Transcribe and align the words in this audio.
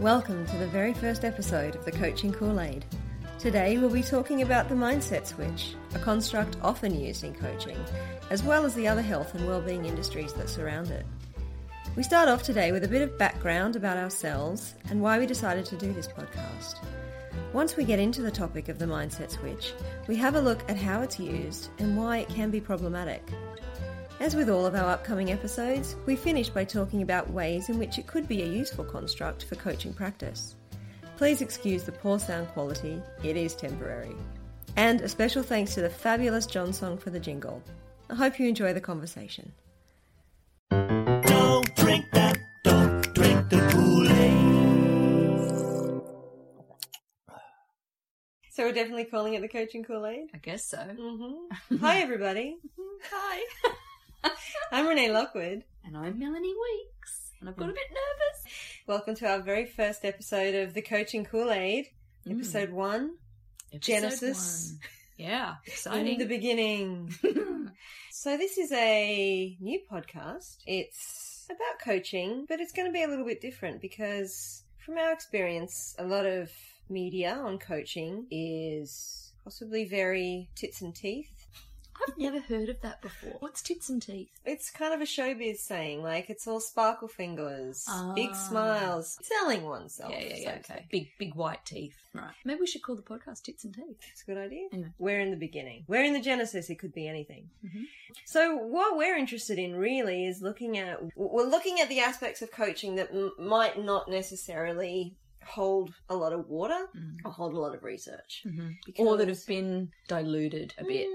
Welcome 0.00 0.44
to 0.46 0.56
the 0.56 0.66
very 0.66 0.92
first 0.92 1.24
episode 1.24 1.76
of 1.76 1.84
the 1.84 1.92
Coaching 1.92 2.32
Kool 2.32 2.60
Aid. 2.60 2.84
Today 3.38 3.78
we'll 3.78 3.88
be 3.88 4.02
talking 4.02 4.42
about 4.42 4.68
the 4.68 4.74
mindset 4.74 5.24
switch, 5.24 5.76
a 5.94 6.00
construct 6.00 6.56
often 6.62 6.98
used 6.98 7.22
in 7.22 7.32
coaching, 7.32 7.78
as 8.28 8.42
well 8.42 8.64
as 8.64 8.74
the 8.74 8.88
other 8.88 9.00
health 9.00 9.36
and 9.36 9.46
well-being 9.46 9.84
industries 9.84 10.32
that 10.32 10.48
surround 10.48 10.90
it. 10.90 11.06
We 11.94 12.02
start 12.02 12.28
off 12.28 12.42
today 12.42 12.72
with 12.72 12.82
a 12.82 12.88
bit 12.88 13.02
of 13.02 13.16
background 13.18 13.76
about 13.76 13.96
ourselves 13.96 14.74
and 14.90 15.00
why 15.00 15.20
we 15.20 15.26
decided 15.26 15.64
to 15.66 15.76
do 15.76 15.92
this 15.92 16.08
podcast. 16.08 16.84
Once 17.52 17.76
we 17.76 17.84
get 17.84 18.00
into 18.00 18.20
the 18.20 18.32
topic 18.32 18.68
of 18.68 18.80
the 18.80 18.86
mindset 18.86 19.30
switch, 19.30 19.74
we 20.08 20.16
have 20.16 20.34
a 20.34 20.40
look 20.40 20.68
at 20.68 20.76
how 20.76 21.02
it's 21.02 21.20
used 21.20 21.68
and 21.78 21.96
why 21.96 22.18
it 22.18 22.28
can 22.28 22.50
be 22.50 22.60
problematic. 22.60 23.22
As 24.20 24.36
with 24.36 24.48
all 24.48 24.64
of 24.64 24.76
our 24.76 24.90
upcoming 24.90 25.32
episodes, 25.32 25.96
we 26.06 26.14
finish 26.14 26.48
by 26.48 26.64
talking 26.64 27.02
about 27.02 27.30
ways 27.30 27.68
in 27.68 27.78
which 27.78 27.98
it 27.98 28.06
could 28.06 28.28
be 28.28 28.42
a 28.42 28.46
useful 28.46 28.84
construct 28.84 29.44
for 29.44 29.56
coaching 29.56 29.92
practice. 29.92 30.54
Please 31.16 31.42
excuse 31.42 31.82
the 31.82 31.92
poor 31.92 32.20
sound 32.20 32.46
quality, 32.48 33.02
it 33.24 33.36
is 33.36 33.56
temporary. 33.56 34.14
And 34.76 35.00
a 35.00 35.08
special 35.08 35.42
thanks 35.42 35.74
to 35.74 35.80
the 35.80 35.90
fabulous 35.90 36.46
John 36.46 36.72
Song 36.72 36.96
for 36.96 37.10
the 37.10 37.18
jingle. 37.18 37.60
I 38.08 38.14
hope 38.14 38.38
you 38.38 38.48
enjoy 38.48 38.72
the 38.72 38.80
conversation. 38.80 39.50
Don't 40.70 41.74
drink 41.74 42.04
that, 42.12 42.38
don't 42.62 43.14
drink 43.14 43.48
the 43.50 43.68
Kool-Aid. 43.72 44.44
So 48.52 48.62
we're 48.62 48.72
definitely 48.72 49.06
calling 49.06 49.34
it 49.34 49.42
the 49.42 49.48
Coaching 49.48 49.82
Kool 49.82 50.06
Aid? 50.06 50.30
I 50.32 50.38
guess 50.38 50.64
so. 50.64 50.78
Mm-hmm. 50.78 51.76
Hi, 51.80 51.98
everybody. 51.98 52.58
Hi. 53.10 53.70
I'm 54.72 54.86
Renee 54.86 55.10
Lockwood. 55.10 55.64
And 55.84 55.96
I'm 55.96 56.18
Melanie 56.18 56.54
Weeks. 56.54 57.32
And 57.40 57.48
I've 57.48 57.56
got 57.56 57.68
a 57.68 57.72
bit 57.72 57.86
nervous. 57.90 58.52
Welcome 58.86 59.14
to 59.16 59.26
our 59.28 59.40
very 59.40 59.66
first 59.66 60.04
episode 60.04 60.54
of 60.54 60.74
the 60.74 60.82
Coaching 60.82 61.24
Kool 61.24 61.50
Aid, 61.50 61.86
Mm. 62.26 62.36
episode 62.36 62.70
one. 62.70 63.16
Episode 63.72 63.80
Genesis. 63.92 64.70
one. 64.72 64.80
Yeah. 65.18 65.48
In 65.66 65.72
Exciting. 65.72 66.18
the 66.18 66.26
beginning. 66.26 67.14
So 68.16 68.38
this 68.38 68.56
is 68.56 68.72
a 68.72 69.54
new 69.60 69.80
podcast. 69.92 70.56
It's 70.66 71.46
about 71.50 71.78
coaching, 71.84 72.46
but 72.48 72.58
it's 72.58 72.72
going 72.72 72.86
to 72.88 72.92
be 72.92 73.02
a 73.02 73.06
little 73.08 73.26
bit 73.26 73.42
different 73.42 73.82
because 73.82 74.62
from 74.78 74.96
our 74.96 75.12
experience, 75.12 75.94
a 75.98 76.04
lot 76.06 76.24
of 76.24 76.50
media 76.88 77.34
on 77.34 77.58
coaching 77.58 78.26
is 78.30 79.32
possibly 79.42 79.84
very 79.84 80.48
tits 80.54 80.80
and 80.80 80.94
teeth. 80.94 81.28
I've 82.08 82.18
never 82.18 82.40
heard 82.40 82.68
of 82.68 82.80
that 82.82 83.00
before. 83.02 83.36
What's 83.40 83.62
tits 83.62 83.88
and 83.88 84.00
teeth? 84.02 84.28
It's 84.44 84.70
kind 84.70 84.92
of 84.94 85.00
a 85.00 85.04
showbiz 85.04 85.58
saying, 85.58 86.02
like 86.02 86.28
it's 86.30 86.46
all 86.46 86.60
sparkle 86.60 87.08
fingers, 87.08 87.86
big 88.14 88.30
Ah. 88.32 88.48
smiles, 88.48 89.18
selling 89.22 89.62
oneself. 89.64 90.12
yeah, 90.12 90.20
yeah, 90.20 90.36
yeah. 90.36 90.58
to 90.58 90.72
Okay. 90.72 90.86
Big, 90.90 91.08
big 91.18 91.34
white 91.34 91.64
teeth. 91.64 91.96
Right. 92.14 92.30
Maybe 92.44 92.60
we 92.60 92.66
should 92.66 92.82
call 92.82 92.94
the 92.96 93.02
podcast 93.02 93.42
Tits 93.42 93.64
and 93.64 93.74
Teeth. 93.74 93.98
It's 94.12 94.22
a 94.22 94.26
good 94.26 94.38
idea. 94.38 94.68
Anyway. 94.72 94.88
We're 94.98 95.20
in 95.20 95.30
the 95.30 95.36
beginning. 95.36 95.84
We're 95.88 96.04
in 96.04 96.12
the 96.12 96.20
genesis. 96.20 96.70
It 96.70 96.76
could 96.76 96.92
be 96.94 97.08
anything. 97.08 97.50
Mhm. 97.64 97.84
So 98.24 98.56
what 98.56 98.96
we're 98.96 99.16
interested 99.16 99.58
in 99.58 99.74
really 99.74 100.24
is 100.26 100.40
looking 100.42 100.78
at 100.78 101.00
we're 101.16 101.46
looking 101.46 101.80
at 101.80 101.88
the 101.88 102.00
aspects 102.00 102.40
of 102.42 102.50
coaching 102.52 102.94
that 102.96 103.10
m- 103.10 103.32
might 103.38 103.82
not 103.82 104.08
necessarily 104.08 105.16
hold 105.46 105.94
a 106.08 106.16
lot 106.16 106.32
of 106.32 106.48
water 106.48 106.88
Mm. 106.96 107.16
or 107.24 107.30
hold 107.30 107.54
a 107.54 107.58
lot 107.60 107.74
of 107.74 107.82
research. 107.84 108.42
hmm 108.44 108.70
Because- 108.86 109.06
Or 109.06 109.16
that 109.16 109.28
have 109.28 109.46
been 109.46 109.90
diluted 110.08 110.74
a 110.78 110.84
bit. 110.84 111.08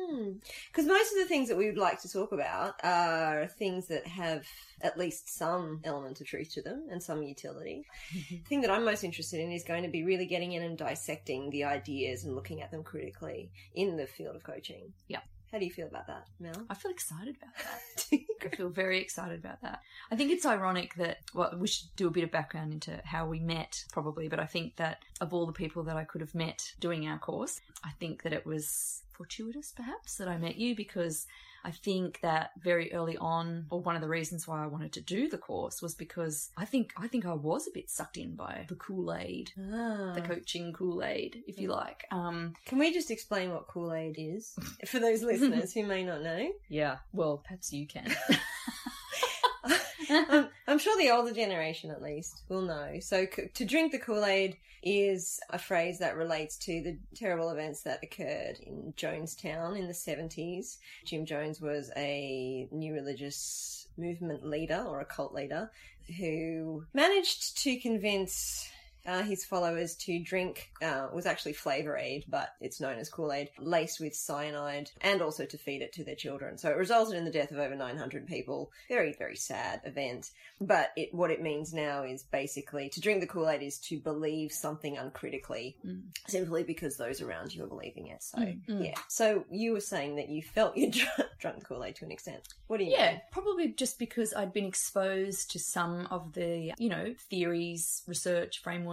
Because 0.67 0.85
most 0.85 1.11
of 1.13 1.17
the 1.19 1.25
things 1.25 1.47
that 1.49 1.57
we 1.57 1.65
would 1.67 1.77
like 1.77 2.01
to 2.01 2.09
talk 2.09 2.31
about 2.31 2.75
are 2.83 3.47
things 3.47 3.87
that 3.87 4.05
have 4.07 4.45
at 4.81 4.97
least 4.97 5.29
some 5.29 5.81
element 5.83 6.19
of 6.21 6.27
truth 6.27 6.51
to 6.53 6.61
them 6.61 6.87
and 6.91 7.01
some 7.01 7.23
utility. 7.23 7.85
Mm-hmm. 8.13 8.35
The 8.43 8.43
thing 8.49 8.61
that 8.61 8.71
I'm 8.71 8.85
most 8.85 9.03
interested 9.03 9.39
in 9.39 9.51
is 9.51 9.63
going 9.63 9.83
to 9.83 9.89
be 9.89 10.03
really 10.03 10.25
getting 10.25 10.53
in 10.53 10.63
and 10.63 10.77
dissecting 10.77 11.49
the 11.51 11.63
ideas 11.65 12.23
and 12.23 12.35
looking 12.35 12.61
at 12.61 12.71
them 12.71 12.83
critically 12.83 13.51
in 13.75 13.97
the 13.97 14.07
field 14.07 14.35
of 14.35 14.43
coaching. 14.43 14.93
Yeah. 15.07 15.21
How 15.51 15.57
do 15.57 15.65
you 15.65 15.71
feel 15.71 15.87
about 15.87 16.07
that, 16.07 16.27
Mel? 16.39 16.63
I 16.69 16.75
feel 16.75 16.91
excited 16.91 17.35
about 17.35 17.55
that. 17.57 18.19
I 18.51 18.55
feel 18.55 18.69
very 18.69 19.01
excited 19.01 19.39
about 19.39 19.61
that. 19.61 19.81
I 20.11 20.15
think 20.15 20.31
it's 20.31 20.45
ironic 20.45 20.93
that, 20.95 21.19
well, 21.33 21.53
we 21.57 21.67
should 21.67 21.87
do 21.95 22.07
a 22.07 22.11
bit 22.11 22.23
of 22.23 22.31
background 22.31 22.71
into 22.71 23.01
how 23.03 23.25
we 23.25 23.39
met, 23.39 23.83
probably, 23.91 24.27
but 24.27 24.39
I 24.39 24.45
think 24.45 24.75
that 24.75 24.99
of 25.21 25.33
all 25.33 25.47
the 25.47 25.53
people 25.53 25.83
that 25.83 25.97
I 25.97 26.03
could 26.03 26.21
have 26.21 26.35
met 26.35 26.73
doing 26.79 27.07
our 27.07 27.17
course, 27.17 27.61
I 27.83 27.91
think 27.99 28.21
that 28.23 28.33
it 28.33 28.45
was 28.45 29.01
fortuitous, 29.11 29.73
perhaps, 29.75 30.15
that 30.17 30.27
I 30.27 30.37
met 30.37 30.57
you 30.57 30.75
because 30.75 31.25
I 31.63 31.71
think 31.71 32.19
that 32.21 32.51
very 32.61 32.93
early 32.93 33.17
on, 33.17 33.65
or 33.69 33.81
one 33.81 33.95
of 33.95 34.01
the 34.01 34.07
reasons 34.07 34.47
why 34.47 34.63
I 34.63 34.67
wanted 34.67 34.93
to 34.93 35.01
do 35.01 35.27
the 35.29 35.37
course 35.37 35.81
was 35.81 35.93
because 35.95 36.49
I 36.57 36.65
think 36.65 36.93
I 36.97 37.07
think 37.07 37.25
I 37.25 37.33
was 37.33 37.67
a 37.67 37.71
bit 37.71 37.89
sucked 37.89 38.17
in 38.17 38.35
by 38.35 38.65
the 38.69 38.75
Kool 38.75 39.13
Aid, 39.13 39.51
Ah. 39.57 40.13
the 40.15 40.21
coaching 40.21 40.73
Kool 40.73 41.03
Aid, 41.03 41.43
if 41.47 41.59
you 41.59 41.69
like. 41.69 42.05
Um, 42.11 42.53
Can 42.65 42.77
we 42.79 42.93
just 42.93 43.11
explain 43.11 43.51
what 43.51 43.67
Kool 43.67 43.93
Aid 43.93 44.15
is 44.17 44.55
for 44.87 44.99
those 44.99 45.21
listeners 45.23 45.73
who 45.73 45.85
may 45.85 46.03
not 46.03 46.21
know? 46.23 46.51
yeah, 46.69 46.97
well, 47.13 47.37
perhaps 47.43 47.73
you 47.73 47.85
can. 47.87 48.15
um, 50.09 50.49
I'm 50.79 50.83
sure 50.83 50.97
the 50.97 51.11
older 51.11 51.33
generation, 51.33 51.91
at 51.91 52.01
least, 52.01 52.43
will 52.47 52.61
know. 52.61 52.99
So, 53.01 53.25
to 53.25 53.65
drink 53.65 53.91
the 53.91 53.99
Kool 53.99 54.23
Aid 54.23 54.55
is 54.81 55.41
a 55.49 55.59
phrase 55.59 55.99
that 55.99 56.15
relates 56.15 56.55
to 56.59 56.81
the 56.81 56.97
terrible 57.13 57.49
events 57.49 57.81
that 57.81 57.99
occurred 58.01 58.61
in 58.61 58.93
Jonestown 58.95 59.77
in 59.77 59.87
the 59.87 59.93
70s. 59.93 60.77
Jim 61.03 61.25
Jones 61.25 61.59
was 61.59 61.91
a 61.97 62.69
new 62.71 62.93
religious 62.93 63.87
movement 63.97 64.47
leader 64.47 64.81
or 64.87 65.01
a 65.01 65.05
cult 65.05 65.33
leader 65.33 65.69
who 66.17 66.85
managed 66.93 67.61
to 67.63 67.75
convince. 67.75 68.69
Uh, 69.05 69.23
his 69.23 69.45
followers 69.45 69.95
to 69.95 70.19
drink 70.19 70.71
uh, 70.83 71.07
was 71.13 71.25
actually 71.25 71.53
Flavor 71.53 71.97
Aid, 71.97 72.25
but 72.27 72.49
it's 72.61 72.79
known 72.81 72.97
as 72.99 73.09
Kool 73.09 73.31
Aid, 73.33 73.49
laced 73.59 73.99
with 73.99 74.13
cyanide, 74.15 74.91
and 75.01 75.21
also 75.21 75.45
to 75.45 75.57
feed 75.57 75.81
it 75.81 75.93
to 75.93 76.03
their 76.03 76.15
children. 76.15 76.57
So 76.57 76.69
it 76.69 76.77
resulted 76.77 77.15
in 77.15 77.25
the 77.25 77.31
death 77.31 77.51
of 77.51 77.57
over 77.59 77.75
900 77.75 78.27
people. 78.27 78.71
Very, 78.87 79.13
very 79.17 79.35
sad 79.35 79.81
event. 79.85 80.29
But 80.61 80.91
it, 80.95 81.13
what 81.13 81.31
it 81.31 81.41
means 81.41 81.73
now 81.73 82.03
is 82.03 82.23
basically 82.23 82.89
to 82.89 83.01
drink 83.01 83.21
the 83.21 83.27
Kool 83.27 83.49
Aid 83.49 83.63
is 83.63 83.79
to 83.79 83.99
believe 83.99 84.51
something 84.51 84.97
uncritically, 84.97 85.77
Mm. 85.85 86.03
simply 86.27 86.63
because 86.63 86.97
those 86.97 87.21
around 87.21 87.53
you 87.55 87.63
are 87.63 87.67
believing 87.67 88.07
it. 88.07 88.21
So 88.23 88.37
Mm, 88.39 88.65
mm. 88.67 88.85
yeah. 88.85 88.95
So 89.07 89.45
you 89.49 89.71
were 89.73 89.79
saying 89.79 90.17
that 90.17 90.29
you 90.29 90.41
felt 90.43 90.75
you 90.77 90.91
dr- 90.91 91.29
drunk 91.39 91.59
the 91.59 91.65
Kool 91.65 91.83
Aid 91.83 91.95
to 91.97 92.05
an 92.05 92.11
extent. 92.11 92.47
What 92.67 92.77
do 92.77 92.83
you 92.83 92.91
Yeah, 92.91 93.11
mean? 93.11 93.21
probably 93.31 93.69
just 93.69 93.97
because 93.97 94.33
I'd 94.33 94.53
been 94.53 94.65
exposed 94.65 95.51
to 95.51 95.59
some 95.59 96.07
of 96.11 96.33
the, 96.33 96.73
you 96.77 96.89
know, 96.89 97.13
theories, 97.29 98.03
research, 98.07 98.61
frameworks, 98.61 98.88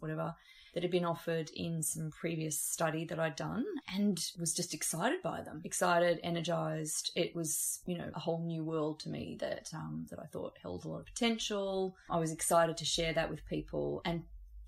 whatever, 0.00 0.34
that 0.74 0.82
had 0.82 0.90
been 0.90 1.04
offered 1.04 1.50
in 1.54 1.82
some 1.82 2.10
previous 2.10 2.58
study 2.58 3.04
that 3.04 3.18
I'd 3.18 3.36
done 3.36 3.64
and 3.94 4.18
was 4.38 4.54
just 4.54 4.72
excited 4.72 5.22
by 5.22 5.42
them. 5.42 5.60
Excited, 5.64 6.18
energized. 6.22 7.12
It 7.14 7.36
was, 7.36 7.80
you 7.84 7.98
know, 7.98 8.10
a 8.14 8.20
whole 8.20 8.42
new 8.42 8.64
world 8.64 9.00
to 9.00 9.10
me 9.10 9.36
that 9.40 9.70
um, 9.74 10.06
that 10.10 10.18
I 10.18 10.26
thought 10.26 10.58
held 10.62 10.84
a 10.84 10.88
lot 10.88 11.00
of 11.00 11.06
potential. 11.06 11.94
I 12.08 12.18
was 12.18 12.32
excited 12.32 12.76
to 12.78 12.84
share 12.84 13.12
that 13.12 13.30
with 13.30 13.44
people 13.46 14.00
and 14.04 14.22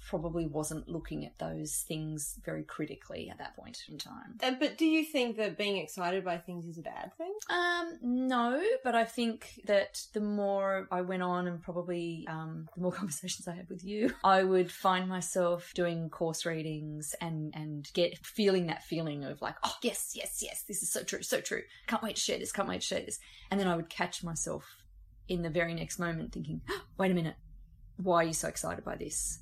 probably 0.08 0.46
wasn't 0.46 0.88
looking 0.88 1.24
at 1.24 1.38
those 1.38 1.84
things 1.88 2.38
very 2.44 2.62
critically 2.62 3.30
at 3.30 3.38
that 3.38 3.56
point 3.56 3.78
in 3.88 3.98
time. 3.98 4.38
Uh, 4.42 4.52
but 4.58 4.76
do 4.76 4.86
you 4.86 5.04
think 5.04 5.36
that 5.36 5.56
being 5.56 5.78
excited 5.78 6.24
by 6.24 6.38
things 6.38 6.66
is 6.66 6.78
a 6.78 6.82
bad 6.82 7.12
thing? 7.16 7.32
Um, 7.48 7.98
no, 8.02 8.62
but 8.82 8.94
I 8.94 9.04
think 9.04 9.60
that 9.66 10.02
the 10.12 10.20
more 10.20 10.86
I 10.90 11.00
went 11.00 11.22
on 11.22 11.46
and 11.46 11.62
probably 11.62 12.26
um, 12.28 12.68
the 12.74 12.82
more 12.82 12.92
conversations 13.00 13.48
I 13.48 13.54
had 13.54 13.68
with 13.68 13.84
you, 13.84 14.12
I 14.22 14.42
would 14.42 14.70
find 14.70 15.08
myself 15.08 15.72
doing 15.74 16.10
course 16.10 16.44
readings 16.44 17.14
and, 17.20 17.52
and 17.54 17.88
get 17.94 18.18
feeling 18.24 18.66
that 18.66 18.84
feeling 18.84 19.24
of 19.24 19.40
like, 19.40 19.56
oh, 19.64 19.74
yes, 19.82 20.12
yes, 20.14 20.40
yes, 20.42 20.64
this 20.68 20.82
is 20.82 20.92
so 20.92 21.02
true, 21.02 21.22
so 21.22 21.40
true. 21.40 21.62
Can't 21.86 22.02
wait 22.02 22.16
to 22.16 22.22
share 22.22 22.38
this, 22.38 22.52
can't 22.52 22.68
wait 22.68 22.80
to 22.80 22.86
share 22.86 23.00
this. 23.00 23.18
And 23.50 23.58
then 23.58 23.68
I 23.68 23.76
would 23.76 23.88
catch 23.88 24.22
myself 24.22 24.64
in 25.28 25.42
the 25.42 25.50
very 25.50 25.74
next 25.74 25.98
moment 25.98 26.32
thinking, 26.32 26.60
wait 26.98 27.10
a 27.10 27.14
minute, 27.14 27.36
why 27.96 28.16
are 28.16 28.26
you 28.26 28.32
so 28.32 28.48
excited 28.48 28.84
by 28.84 28.96
this? 28.96 29.38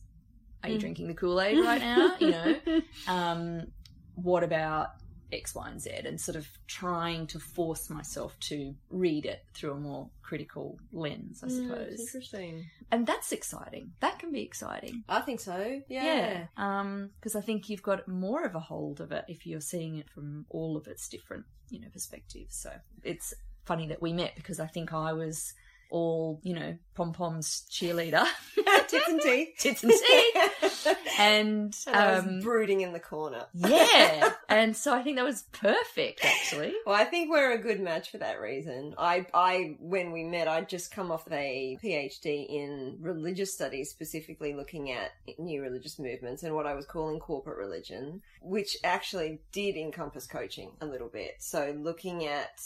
Are 0.63 0.69
you 0.71 0.77
Mm. 0.77 0.81
drinking 0.81 1.09
the 1.09 1.15
Kool 1.15 1.41
Aid 1.41 1.59
right 1.61 1.81
now? 1.81 2.17
you 2.21 2.31
know, 2.31 2.61
um, 3.09 3.67
what 4.15 4.45
about 4.45 4.89
X, 5.33 5.55
Y, 5.55 5.69
and 5.69 5.81
Z, 5.81 5.91
and 6.05 6.21
sort 6.21 6.37
of 6.37 6.47
trying 6.67 7.27
to 7.29 7.39
force 7.39 7.89
myself 7.89 8.39
to 8.41 8.75
read 8.91 9.25
it 9.25 9.41
through 9.55 9.73
a 9.73 9.79
more 9.81 10.11
critical 10.23 10.79
lens, 10.93 11.43
I 11.43 11.47
Mm, 11.47 11.51
suppose. 11.67 12.01
interesting. 12.01 12.67
and 12.91 13.07
that's 13.07 13.33
exciting. 13.33 13.93
That 14.01 14.19
can 14.19 14.31
be 14.31 14.43
exciting. 14.43 15.05
I 15.09 15.21
think 15.21 15.41
so. 15.41 15.81
Yeah. 15.89 16.47
Um, 16.59 17.11
because 17.19 17.35
I 17.35 17.41
think 17.41 17.69
you've 17.71 17.83
got 17.83 18.07
more 18.07 18.45
of 18.45 18.55
a 18.55 18.61
hold 18.61 19.01
of 19.01 19.11
it 19.13 19.25
if 19.27 19.47
you're 19.47 19.61
seeing 19.63 19.97
it 19.97 20.11
from 20.11 20.45
all 20.51 20.77
of 20.77 20.87
its 20.87 21.09
different, 21.09 21.45
you 21.71 21.81
know, 21.81 21.89
perspectives. 21.91 22.55
So 22.57 22.71
it's 23.03 23.33
funny 23.65 23.87
that 23.89 24.03
we 24.03 24.13
met 24.13 24.35
because 24.37 24.61
I 24.61 24.67
think 24.67 24.93
I 24.93 25.15
was 25.15 25.55
all, 25.93 26.41
you 26.43 26.55
know, 26.55 26.77
pom 26.95 27.13
pom's 27.13 27.65
cheerleader, 27.71 28.27
Tits 28.89 29.09
and 29.09 29.21
teeth. 29.21 29.49
tits 29.59 29.83
and 29.83 29.93
tea. 29.93 30.33
And, 30.35 30.97
And 31.19 31.77
I 31.97 32.15
was 32.17 32.25
um, 32.25 32.41
brooding 32.41 32.81
in 32.81 32.93
the 32.93 33.01
corner. 33.01 33.45
yeah. 33.55 34.33
And 34.49 34.75
so 34.77 34.95
I 34.95 35.03
think 35.03 35.17
that 35.17 35.25
was 35.25 35.43
perfect, 35.53 36.25
actually. 36.25 36.73
Well, 36.87 36.95
I 36.95 37.05
think 37.05 37.31
we're 37.31 37.53
a 37.53 37.59
good 37.59 37.81
match 37.81 38.11
for 38.11 38.19
that 38.19 38.41
reason. 38.41 38.95
I, 38.99 39.27
I, 39.35 39.77
when 39.81 40.13
we 40.13 40.25
met, 40.25 40.49
I'd 40.49 40.69
just 40.69 40.91
come 40.91 41.11
off 41.13 41.27
a 41.31 41.79
PhD 41.83 42.47
in 42.49 42.97
religious 43.01 43.53
studies, 43.55 43.91
specifically 43.91 44.55
looking 44.55 44.91
at 44.91 45.11
new 45.39 45.61
religious 45.63 45.99
movements 45.99 46.43
and 46.43 46.55
what 46.55 46.67
I 46.67 46.75
was 46.75 46.87
calling 46.87 47.19
corporate 47.21 47.59
religion, 47.59 48.23
which 48.41 48.77
actually 48.83 49.41
did 49.53 49.77
encompass 49.77 50.27
coaching 50.27 50.73
a 50.81 50.87
little 50.87 51.09
bit. 51.09 51.37
So 51.39 51.75
looking 51.79 52.27
at 52.27 52.61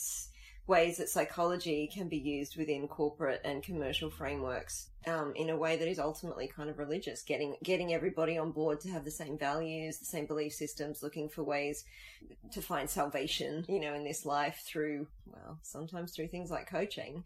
ways 0.67 0.97
that 0.99 1.09
psychology 1.09 1.89
can 1.93 2.09
be 2.09 2.17
used 2.17 2.57
within 2.57 2.89
corporate 2.89 3.41
and 3.45 3.63
commercial 3.63 4.11
frameworks 4.11 4.89
um, 5.07 5.33
in 5.37 5.51
a 5.51 5.57
way 5.57 5.77
that 5.77 5.89
is 5.89 5.99
ultimately 5.99 6.49
kind 6.49 6.69
of 6.69 6.79
religious, 6.79 7.23
getting 7.23 7.57
getting 7.63 7.95
everybody 7.95 8.37
on 8.37 8.51
board 8.51 8.81
to 8.81 8.89
have 8.89 9.05
the 9.05 9.11
same 9.11 9.39
values, 9.39 9.99
the 9.99 10.05
same 10.05 10.27
belief 10.27 10.53
systems, 10.53 11.03
looking 11.03 11.29
for 11.29 11.45
ways 11.45 11.85
to 12.53 12.61
find 12.61 12.91
salvation, 12.91 13.65
you 13.69 13.81
know, 13.81 13.95
in 13.95 14.05
this 14.05 14.27
life 14.27 14.63
through 14.67 15.07
well, 15.27 15.59
sometimes 15.63 16.13
through 16.13 16.29
things 16.29 16.51
like 16.51 16.69
coaching. 16.69 17.25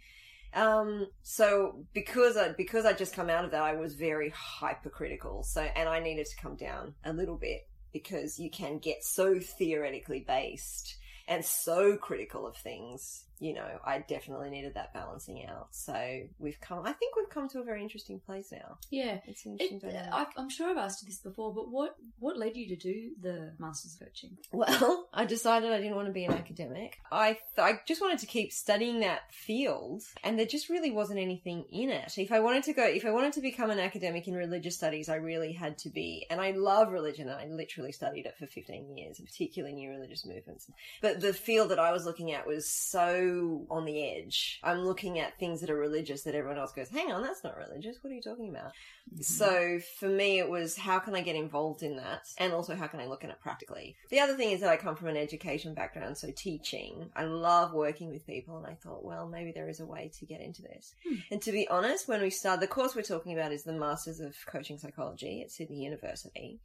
Um, 0.53 1.07
so 1.23 1.87
because 1.95 2.37
I 2.37 2.53
because 2.53 2.85
I 2.85 2.93
just 2.93 3.15
come 3.15 3.31
out 3.31 3.45
of 3.45 3.53
that, 3.53 3.63
I 3.63 3.75
was 3.75 3.95
very 3.95 4.31
hypercritical. 4.31 5.45
So 5.45 5.63
and 5.63 5.89
I 5.89 6.01
needed 6.01 6.27
to 6.27 6.37
come 6.37 6.57
down 6.57 6.95
a 7.05 7.13
little 7.13 7.37
bit 7.37 7.67
because 7.93 8.39
you 8.39 8.51
can 8.51 8.79
get 8.79 9.03
so 9.03 9.41
theoretically 9.41 10.25
based 10.27 10.97
and 11.27 11.45
so 11.45 11.97
critical 11.97 12.47
of 12.47 12.57
things. 12.57 13.25
You 13.41 13.55
know, 13.55 13.67
I 13.85 13.99
definitely 14.07 14.51
needed 14.51 14.75
that 14.75 14.93
balancing 14.95 15.45
out. 15.47 15.69
So 15.71 16.21
we've 16.39 16.61
come. 16.61 16.85
I 16.87 16.93
think 16.93 17.17
we've 17.17 17.31
come 17.31 17.49
to 17.49 17.61
a 17.61 17.65
very 17.65 17.83
interesting 17.83 18.21
place 18.21 18.53
now. 18.53 18.79
Yeah. 18.91 19.19
It's 19.27 19.47
an 19.47 19.57
It, 19.59 19.73
interesting 19.73 19.91
uh, 19.91 20.03
dynamic. 20.05 20.29
I, 20.37 20.41
I'm 20.41 20.51
sure 20.51 20.69
I've 20.71 20.77
asked 20.77 21.03
you 21.03 21.07
this 21.09 21.19
before, 21.19 21.53
but 21.55 21.71
what, 21.71 21.97
what 22.19 22.37
led 22.37 22.57
you 22.57 22.69
to 22.69 22.77
do 22.77 23.13
the 23.21 23.53
Masters 23.59 23.95
of 23.95 24.07
Coaching? 24.07 24.37
Well, 24.53 25.09
I 25.15 25.25
decided 25.25 25.73
I 25.73 25.79
didn't 25.79 25.97
want 25.97 26.09
to 26.09 26.13
be 26.13 26.25
an 26.27 26.35
academic. 26.35 26.99
I 27.11 27.33
th- 27.33 27.41
I 27.59 27.81
just 27.87 28.01
wanted 28.03 28.19
to 28.19 28.27
keep 28.27 28.53
studying 28.53 29.01
that 29.01 29.33
field, 29.33 30.03
and 30.23 30.39
there 30.39 30.47
just 30.47 30.69
really 30.69 30.91
wasn't 30.91 31.19
anything 31.19 31.65
in 31.73 31.89
it. 31.89 32.13
If 32.19 32.33
I 32.33 32.41
wanted 32.41 32.65
to 32.65 32.75
go, 32.75 32.85
if 32.85 33.07
I 33.07 33.11
wanted 33.11 33.33
to 33.35 33.41
become 33.41 33.71
an 33.71 33.81
academic 33.81 34.29
in 34.29 34.35
religious 34.35 34.77
studies, 34.77 35.09
I 35.09 35.17
really 35.17 35.53
had 35.53 35.79
to 35.79 35.89
be. 35.89 36.27
And 36.31 36.41
I 36.41 36.51
love 36.53 36.93
religion. 36.93 37.31
I 37.31 37.47
literally 37.47 37.93
studied 37.93 38.27
it 38.27 38.37
for 38.39 38.47
15 38.47 38.97
years, 38.97 39.19
particularly 39.19 39.75
new 39.75 39.91
religious 39.91 40.27
movements. 40.27 40.71
But 41.01 41.21
the 41.21 41.33
field 41.33 41.71
that 41.71 41.79
I 41.79 41.93
was 41.93 42.05
looking 42.05 42.33
at 42.33 42.47
was 42.47 42.69
so 42.69 43.30
on 43.71 43.85
the 43.85 44.11
edge. 44.11 44.61
I'm 44.63 44.81
looking 44.81 45.19
at 45.19 45.39
things 45.39 45.61
that 45.61 45.71
are 45.71 45.77
religious 45.77 46.23
that 46.23 46.35
everyone 46.35 46.59
else 46.59 46.73
goes, 46.73 46.89
"Hang 46.89 47.13
on, 47.13 47.23
that's 47.23 47.45
not 47.45 47.57
religious. 47.57 47.99
What 48.03 48.11
are 48.11 48.15
you 48.15 48.23
talking 48.23 48.49
about?" 48.49 48.73
Mm-hmm. 49.13 49.23
So 49.23 49.81
for 49.99 50.09
me, 50.09 50.39
it 50.39 50.49
was 50.49 50.77
how 50.77 50.99
can 50.99 51.15
I 51.15 51.21
get 51.21 51.37
involved 51.37 51.83
in 51.83 51.97
that, 51.97 52.29
and 52.39 52.53
also 52.53 52.75
how 52.75 52.87
can 52.87 53.01
I 53.01 53.07
look 53.07 53.25
at 53.25 53.31
it 53.31 53.41
practically. 53.41 53.97
The 54.11 54.21
other 54.21 54.37
thing 54.37 54.51
is 54.51 54.61
that 54.61 54.71
I 54.71 54.77
come 54.77 54.97
from 54.97 55.09
an 55.09 55.17
education 55.17 55.75
background, 55.75 56.17
so 56.17 56.31
teaching. 56.35 57.11
I 57.17 57.25
love 57.25 57.73
working 57.73 58.11
with 58.11 58.27
people, 58.27 58.57
and 58.57 58.67
I 58.67 58.75
thought, 58.75 59.05
well, 59.05 59.29
maybe 59.29 59.53
there 59.53 59.69
is 59.69 59.81
a 59.81 59.87
way 59.87 60.11
to 60.19 60.27
get 60.27 60.41
into 60.41 60.63
this. 60.63 60.95
Hmm. 61.07 61.17
And 61.31 61.43
to 61.43 61.53
be 61.53 61.69
honest, 61.69 62.09
when 62.09 62.23
we 62.23 62.31
started, 62.31 62.63
the 62.63 62.67
course 62.67 62.95
we're 62.95 63.03
talking 63.03 63.33
about 63.33 63.53
is 63.53 63.65
the 63.65 63.73
Masters 63.73 64.21
of 64.21 64.37
Coaching 64.47 64.79
Psychology 64.79 65.43
at 65.43 65.51
Sydney 65.51 65.83
University. 65.85 66.61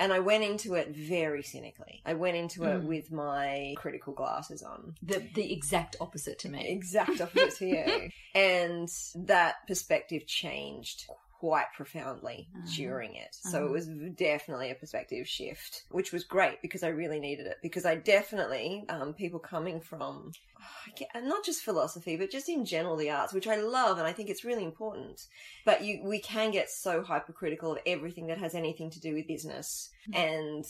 And 0.00 0.12
I 0.12 0.18
went 0.18 0.42
into 0.42 0.74
it 0.74 0.88
very 0.88 1.42
cynically. 1.42 2.00
I 2.06 2.14
went 2.14 2.36
into 2.36 2.64
it 2.64 2.80
Mm. 2.82 2.84
with 2.84 3.12
my 3.12 3.74
critical 3.76 4.12
glasses 4.14 4.62
on 4.62 4.94
The, 5.02 5.28
the 5.34 5.52
exact 5.52 5.94
opposite 6.00 6.38
to 6.40 6.48
me. 6.48 6.66
exact 6.68 7.20
opposite 7.20 7.54
to 7.58 7.66
you. 7.66 8.08
And 8.34 8.88
that 9.26 9.56
perspective 9.66 10.26
changed 10.26 11.06
quite 11.38 11.66
profoundly 11.76 12.48
Uh-huh. 12.54 12.66
during 12.76 13.14
it. 13.16 13.34
So 13.34 13.58
Uh-huh. 13.58 13.66
it 13.66 13.70
was 13.72 13.88
definitely 14.14 14.70
a 14.70 14.74
perspective 14.74 15.26
shift, 15.28 15.84
which 15.90 16.12
was 16.12 16.24
great 16.24 16.60
because 16.62 16.82
I 16.82 16.88
really 16.88 17.18
needed 17.20 17.46
it. 17.46 17.56
Because 17.62 17.84
I 17.86 17.94
definitely, 17.96 18.84
um, 18.88 19.14
people 19.14 19.38
coming 19.40 19.80
from, 19.80 20.32
and 21.14 21.28
not 21.28 21.44
just 21.44 21.62
philosophy, 21.62 22.16
but 22.16 22.30
just 22.30 22.48
in 22.48 22.64
general 22.64 22.96
the 22.96 23.10
arts, 23.10 23.32
which 23.32 23.46
I 23.46 23.56
love 23.56 23.98
and 23.98 24.06
I 24.06 24.12
think 24.12 24.30
it's 24.30 24.44
really 24.44 24.64
important. 24.64 25.26
But 25.64 25.84
you, 25.84 26.00
we 26.04 26.20
can 26.20 26.50
get 26.50 26.70
so 26.70 27.02
hypercritical 27.02 27.72
of 27.72 27.78
everything 27.86 28.26
that 28.28 28.38
has 28.38 28.54
anything 28.54 28.90
to 28.90 29.00
do 29.00 29.14
with 29.14 29.26
business. 29.26 29.90
And 30.12 30.64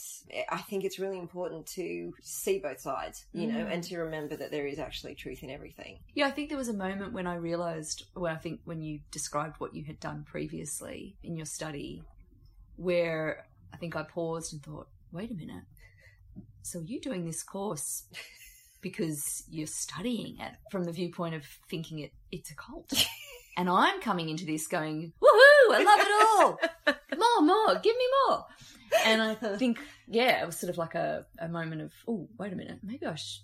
I 0.50 0.58
think 0.58 0.84
it's 0.84 0.98
really 0.98 1.18
important 1.18 1.66
to 1.68 2.12
see 2.22 2.58
both 2.58 2.80
sides, 2.80 3.26
you 3.32 3.46
know, 3.46 3.64
Mm. 3.64 3.72
and 3.72 3.84
to 3.84 3.98
remember 3.98 4.36
that 4.36 4.50
there 4.50 4.66
is 4.66 4.78
actually 4.78 5.14
truth 5.14 5.42
in 5.42 5.50
everything. 5.50 5.98
Yeah, 6.14 6.26
I 6.26 6.30
think 6.30 6.48
there 6.48 6.58
was 6.58 6.68
a 6.68 6.74
moment 6.74 7.12
when 7.12 7.26
I 7.26 7.36
realized, 7.36 8.04
well, 8.14 8.32
I 8.32 8.38
think 8.38 8.60
when 8.64 8.82
you 8.82 9.00
described 9.10 9.56
what 9.58 9.74
you 9.74 9.84
had 9.84 10.00
done 10.00 10.24
previously 10.24 11.16
in 11.22 11.36
your 11.36 11.46
study, 11.46 12.02
where 12.76 13.46
I 13.72 13.76
think 13.76 13.96
I 13.96 14.02
paused 14.02 14.52
and 14.52 14.62
thought, 14.62 14.88
wait 15.12 15.30
a 15.30 15.34
minute. 15.34 15.64
So 16.62 16.80
you're 16.80 17.00
doing 17.00 17.24
this 17.24 17.42
course 17.42 18.04
because 18.80 19.44
you're 19.48 19.66
studying 19.66 20.38
it 20.38 20.52
from 20.70 20.84
the 20.84 20.92
viewpoint 20.92 21.34
of 21.34 21.44
thinking 21.68 22.00
it 22.00 22.12
it's 22.32 22.50
a 22.50 22.54
cult. 22.54 22.92
and 23.56 23.68
I'm 23.68 24.00
coming 24.00 24.28
into 24.28 24.44
this 24.44 24.66
going, 24.66 25.12
woohoo, 25.22 25.74
I 25.74 25.82
love 25.84 26.00
it 26.00 26.12
all. 26.26 26.96
More, 27.18 27.42
more, 27.42 27.80
give 27.80 27.96
me 27.96 28.04
more. 28.28 28.46
And 29.04 29.22
I 29.22 29.34
think, 29.56 29.80
yeah, 30.06 30.42
it 30.42 30.46
was 30.46 30.56
sort 30.56 30.70
of 30.70 30.78
like 30.78 30.94
a, 30.94 31.26
a 31.38 31.48
moment 31.48 31.82
of, 31.82 31.92
oh, 32.08 32.28
wait 32.38 32.52
a 32.52 32.56
minute, 32.56 32.78
maybe 32.82 33.06
I 33.06 33.14
sh- 33.14 33.42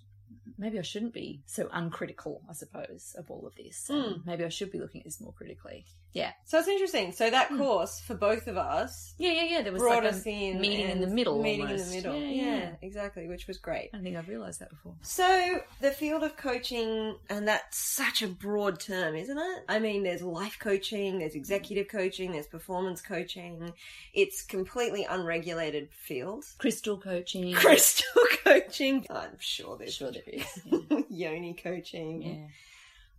maybe 0.59 0.79
I 0.79 0.83
shouldn't 0.83 1.12
be 1.12 1.43
so 1.47 1.69
uncritical, 1.73 2.43
I 2.49 2.53
suppose, 2.53 3.15
of 3.19 3.31
all 3.31 3.47
of 3.47 3.55
this. 3.56 3.91
And 3.91 4.05
hmm. 4.05 4.21
maybe 4.25 4.44
I 4.44 4.49
should 4.49 4.71
be 4.71 4.79
looking 4.79 5.03
at 5.03 5.05
this 5.05 5.21
more 5.21 5.33
critically. 5.33 5.85
Yeah. 6.17 6.33
So 6.47 6.59
it's 6.59 6.67
interesting. 6.69 7.13
So 7.13 7.29
that 7.29 7.49
Hmm. 7.49 7.59
course 7.59 8.01
for 8.01 8.15
both 8.15 8.47
of 8.47 8.57
us 8.57 9.15
Yeah, 9.19 9.33
yeah, 9.33 9.45
yeah. 9.45 9.63
There 9.63 9.73
was 9.73 9.83
brought 9.83 10.05
like 10.05 10.15
us 10.15 10.27
in 10.27 10.61
meeting 10.61 10.89
in 10.89 11.01
the 11.03 11.07
middle. 11.07 11.43
Meeting 11.43 11.67
almost. 11.67 11.85
in 11.85 11.91
the 11.91 11.97
middle. 11.97 12.17
Yeah, 12.17 12.29
Yeah, 12.45 12.57
yeah. 12.59 12.71
exactly, 12.81 13.29
which 13.29 13.47
was 13.47 13.59
great. 13.59 13.91
I 13.93 13.97
don't 13.97 14.03
think 14.05 14.17
I've 14.17 14.29
realised 14.29 14.61
that 14.61 14.71
before. 14.71 14.95
So 15.03 15.61
the 15.81 15.91
field 15.91 16.23
of 16.23 16.37
coaching, 16.39 17.17
and 17.29 17.47
that's 17.47 17.77
such 17.79 18.23
a 18.23 18.29
broad 18.29 18.81
term, 18.81 19.15
isn't 19.15 19.37
it? 19.39 19.65
I 19.69 19.79
mean, 19.79 20.03
there's 20.05 20.23
life 20.23 20.59
coaching, 20.59 21.19
there's 21.19 21.35
executive 21.35 21.89
coaching, 21.89 22.33
there's 22.33 22.47
performance 22.47 23.01
coaching. 23.03 23.73
It's 24.15 24.43
completely 24.43 25.05
unregulated 25.05 25.91
field. 25.93 26.45
Crystal 26.59 26.97
coaching. 26.99 27.53
Crystal 27.55 28.23
coaching. 28.45 29.07
I'm 29.11 29.37
sure 29.39 29.77
there's 29.77 29.95
Sure 29.95 30.11
there 30.12 30.23
is. 30.27 30.47
yoni 31.11 31.55
coaching. 31.55 32.23
Yeah. 32.23 32.47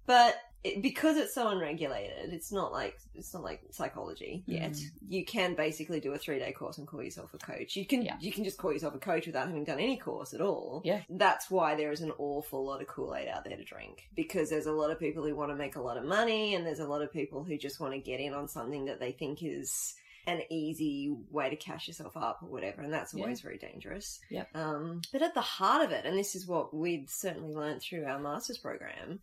But 0.06 0.40
it, 0.64 0.82
because 0.82 1.18
it's 1.18 1.34
so 1.36 1.50
unregulated, 1.50 2.34
it's 2.34 2.52
not 2.52 2.72
like 2.72 2.98
it's 3.16 3.34
not 3.34 3.44
like 3.44 3.62
psychology 3.72 4.44
yet. 4.48 4.72
Mm. 4.72 4.92
You 5.08 5.26
can 5.26 5.54
basically 5.56 6.00
do 6.00 6.14
a 6.14 6.18
three 6.18 6.40
day 6.40 6.52
course 6.52 6.78
and 6.78 6.88
call 6.88 7.04
yourself 7.04 7.34
a 7.34 7.38
coach. 7.38 7.76
You 7.76 7.86
can 7.86 8.02
Yeah. 8.02 8.18
you 8.20 8.32
can 8.32 8.44
just 8.44 8.58
call 8.58 8.74
yourself 8.74 8.96
a 8.96 9.00
coach 9.00 9.28
without 9.28 9.48
having 9.48 9.64
done 9.64 9.80
any 9.80 9.98
course 9.98 10.34
at 10.34 10.42
all. 10.42 10.82
Yeah. 10.84 11.02
That's 11.10 11.50
why 11.52 11.76
there 11.76 11.92
is 11.92 12.02
an 12.02 12.12
awful 12.18 12.66
lot 12.66 12.82
of 12.82 12.88
Kool 12.88 13.16
Aid 13.16 13.28
out 13.28 13.44
there 13.46 13.56
to 13.58 13.64
drink 13.64 14.10
because 14.16 14.50
there's 14.50 14.66
a 14.66 14.72
lot 14.72 14.92
of 14.92 15.00
people 15.00 15.24
who 15.24 15.36
want 15.36 15.52
to 15.52 15.56
make 15.56 15.76
a 15.76 15.82
lot 15.82 15.98
of 15.98 16.04
money, 16.04 16.56
and 16.56 16.66
there's 16.66 16.80
a 16.80 16.88
lot 16.88 17.02
of 17.02 17.14
people 17.14 17.44
who 17.44 17.58
just 17.58 17.80
want 17.80 17.94
to 17.94 18.00
get 18.00 18.20
in 18.20 18.34
on 18.34 18.48
something 18.48 18.86
that 18.86 19.00
they 19.00 19.12
think 19.12 19.44
is 19.44 19.96
an 20.26 20.42
easy 20.50 21.16
way 21.32 21.50
to 21.50 21.56
cash 21.56 21.88
yourself 21.88 22.18
up 22.18 22.40
or 22.44 22.50
whatever, 22.50 22.82
and 22.82 22.92
that's 22.92 23.14
Yeah. 23.14 23.24
always 23.24 23.40
very 23.40 23.58
dangerous. 23.58 24.20
Yeah. 24.30 24.44
Um, 24.54 25.02
but 25.14 25.22
at 25.22 25.34
the 25.34 25.40
heart 25.42 25.86
of 25.86 25.92
it, 25.92 26.04
and 26.06 26.18
this 26.18 26.36
is 26.36 26.46
what 26.46 26.74
we'd 26.74 27.10
certainly 27.10 27.54
learned 27.56 27.82
through 27.82 28.04
our 28.06 28.20
master's 28.20 28.58
program, 28.58 29.22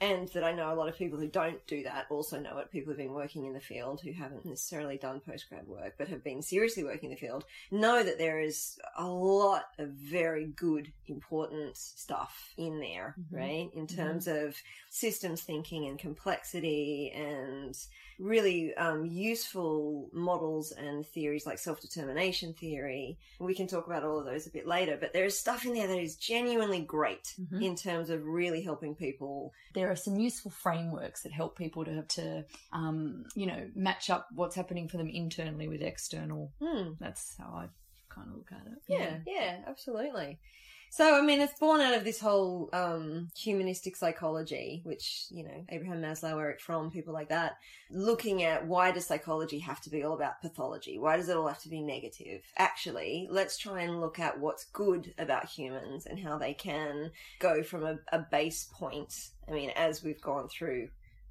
and 0.00 0.28
that 0.28 0.44
I 0.44 0.52
know 0.52 0.72
a 0.72 0.74
lot 0.74 0.88
of 0.88 0.96
people 0.96 1.18
who 1.18 1.28
don't 1.28 1.64
do 1.66 1.82
that 1.84 2.06
also 2.10 2.38
know 2.40 2.58
it. 2.58 2.70
People 2.70 2.90
who've 2.90 2.96
been 2.98 3.12
working 3.12 3.44
in 3.46 3.52
the 3.52 3.60
field 3.60 4.00
who 4.00 4.12
haven't 4.12 4.44
necessarily 4.46 4.96
done 4.96 5.20
postgrad 5.20 5.66
work 5.66 5.94
but 5.98 6.08
have 6.08 6.24
been 6.24 6.42
seriously 6.42 6.84
working 6.84 7.10
in 7.10 7.14
the 7.14 7.20
field 7.20 7.44
know 7.70 8.02
that 8.02 8.18
there 8.18 8.40
is 8.40 8.78
a 8.96 9.06
lot 9.06 9.64
of 9.78 9.88
very 9.90 10.46
good, 10.46 10.92
important 11.06 11.76
stuff 11.76 12.52
in 12.56 12.80
there, 12.80 13.14
Mhm. 13.18 13.36
right? 13.36 13.70
In 13.74 13.86
terms 13.86 14.26
of 14.26 14.56
systems 14.88 15.42
thinking 15.42 15.86
and 15.86 15.98
complexity 15.98 17.10
and 17.14 17.76
really 18.18 18.74
um, 18.74 19.06
useful 19.06 20.08
models 20.12 20.72
and 20.72 21.06
theories 21.06 21.46
like 21.46 21.58
self 21.58 21.80
determination 21.80 22.52
theory. 22.52 23.18
We 23.38 23.54
can 23.54 23.66
talk 23.66 23.86
about 23.86 24.04
all 24.04 24.18
of 24.18 24.26
those 24.26 24.46
a 24.46 24.50
bit 24.50 24.66
later, 24.66 24.96
but 25.00 25.12
there 25.14 25.24
is 25.24 25.38
stuff 25.38 25.64
in 25.64 25.72
there 25.72 25.86
that 25.86 25.98
is 25.98 26.16
genuinely 26.16 26.80
great 26.82 27.34
Mhm. 27.40 27.64
in 27.64 27.76
terms 27.76 28.10
of 28.10 28.24
really 28.26 28.60
helping 28.62 28.94
people. 28.94 29.52
There 29.74 29.89
are 29.90 29.96
some 29.96 30.16
useful 30.16 30.50
frameworks 30.50 31.22
that 31.22 31.32
help 31.32 31.56
people 31.56 31.84
to 31.84 31.94
have 31.94 32.08
to 32.08 32.44
um, 32.72 33.24
you 33.34 33.46
know 33.46 33.68
match 33.74 34.10
up 34.10 34.28
what's 34.34 34.56
happening 34.56 34.88
for 34.88 34.96
them 34.96 35.08
internally 35.08 35.68
with 35.68 35.82
external. 35.82 36.52
Hmm. 36.62 36.92
That's 37.00 37.36
how 37.38 37.52
I 37.54 37.66
kind 38.08 38.28
of 38.28 38.36
look 38.36 38.52
at 38.52 38.66
it. 38.66 38.78
Yeah, 38.88 39.18
yeah, 39.26 39.58
absolutely. 39.66 40.38
So, 40.92 41.16
I 41.16 41.22
mean, 41.22 41.40
it's 41.40 41.58
born 41.58 41.80
out 41.80 41.94
of 41.94 42.02
this 42.02 42.18
whole 42.18 42.68
um, 42.72 43.28
humanistic 43.36 43.94
psychology, 43.94 44.80
which, 44.82 45.26
you 45.30 45.44
know, 45.44 45.64
Abraham 45.68 46.02
Maslow, 46.02 46.40
Erich 46.40 46.60
Fromm, 46.60 46.90
people 46.90 47.14
like 47.14 47.28
that, 47.28 47.58
looking 47.92 48.42
at 48.42 48.66
why 48.66 48.90
does 48.90 49.06
psychology 49.06 49.60
have 49.60 49.80
to 49.82 49.90
be 49.90 50.02
all 50.02 50.14
about 50.14 50.42
pathology? 50.42 50.98
Why 50.98 51.16
does 51.16 51.28
it 51.28 51.36
all 51.36 51.46
have 51.46 51.62
to 51.62 51.68
be 51.68 51.80
negative? 51.80 52.42
Actually, 52.58 53.28
let's 53.30 53.56
try 53.56 53.82
and 53.82 54.00
look 54.00 54.18
at 54.18 54.40
what's 54.40 54.64
good 54.64 55.14
about 55.16 55.48
humans 55.48 56.06
and 56.06 56.18
how 56.18 56.38
they 56.38 56.54
can 56.54 57.12
go 57.38 57.62
from 57.62 57.84
a, 57.84 57.98
a 58.12 58.18
base 58.18 58.68
point. 58.72 59.30
I 59.48 59.52
mean, 59.52 59.70
as 59.70 60.02
we've 60.02 60.20
gone 60.20 60.48
through 60.48 60.88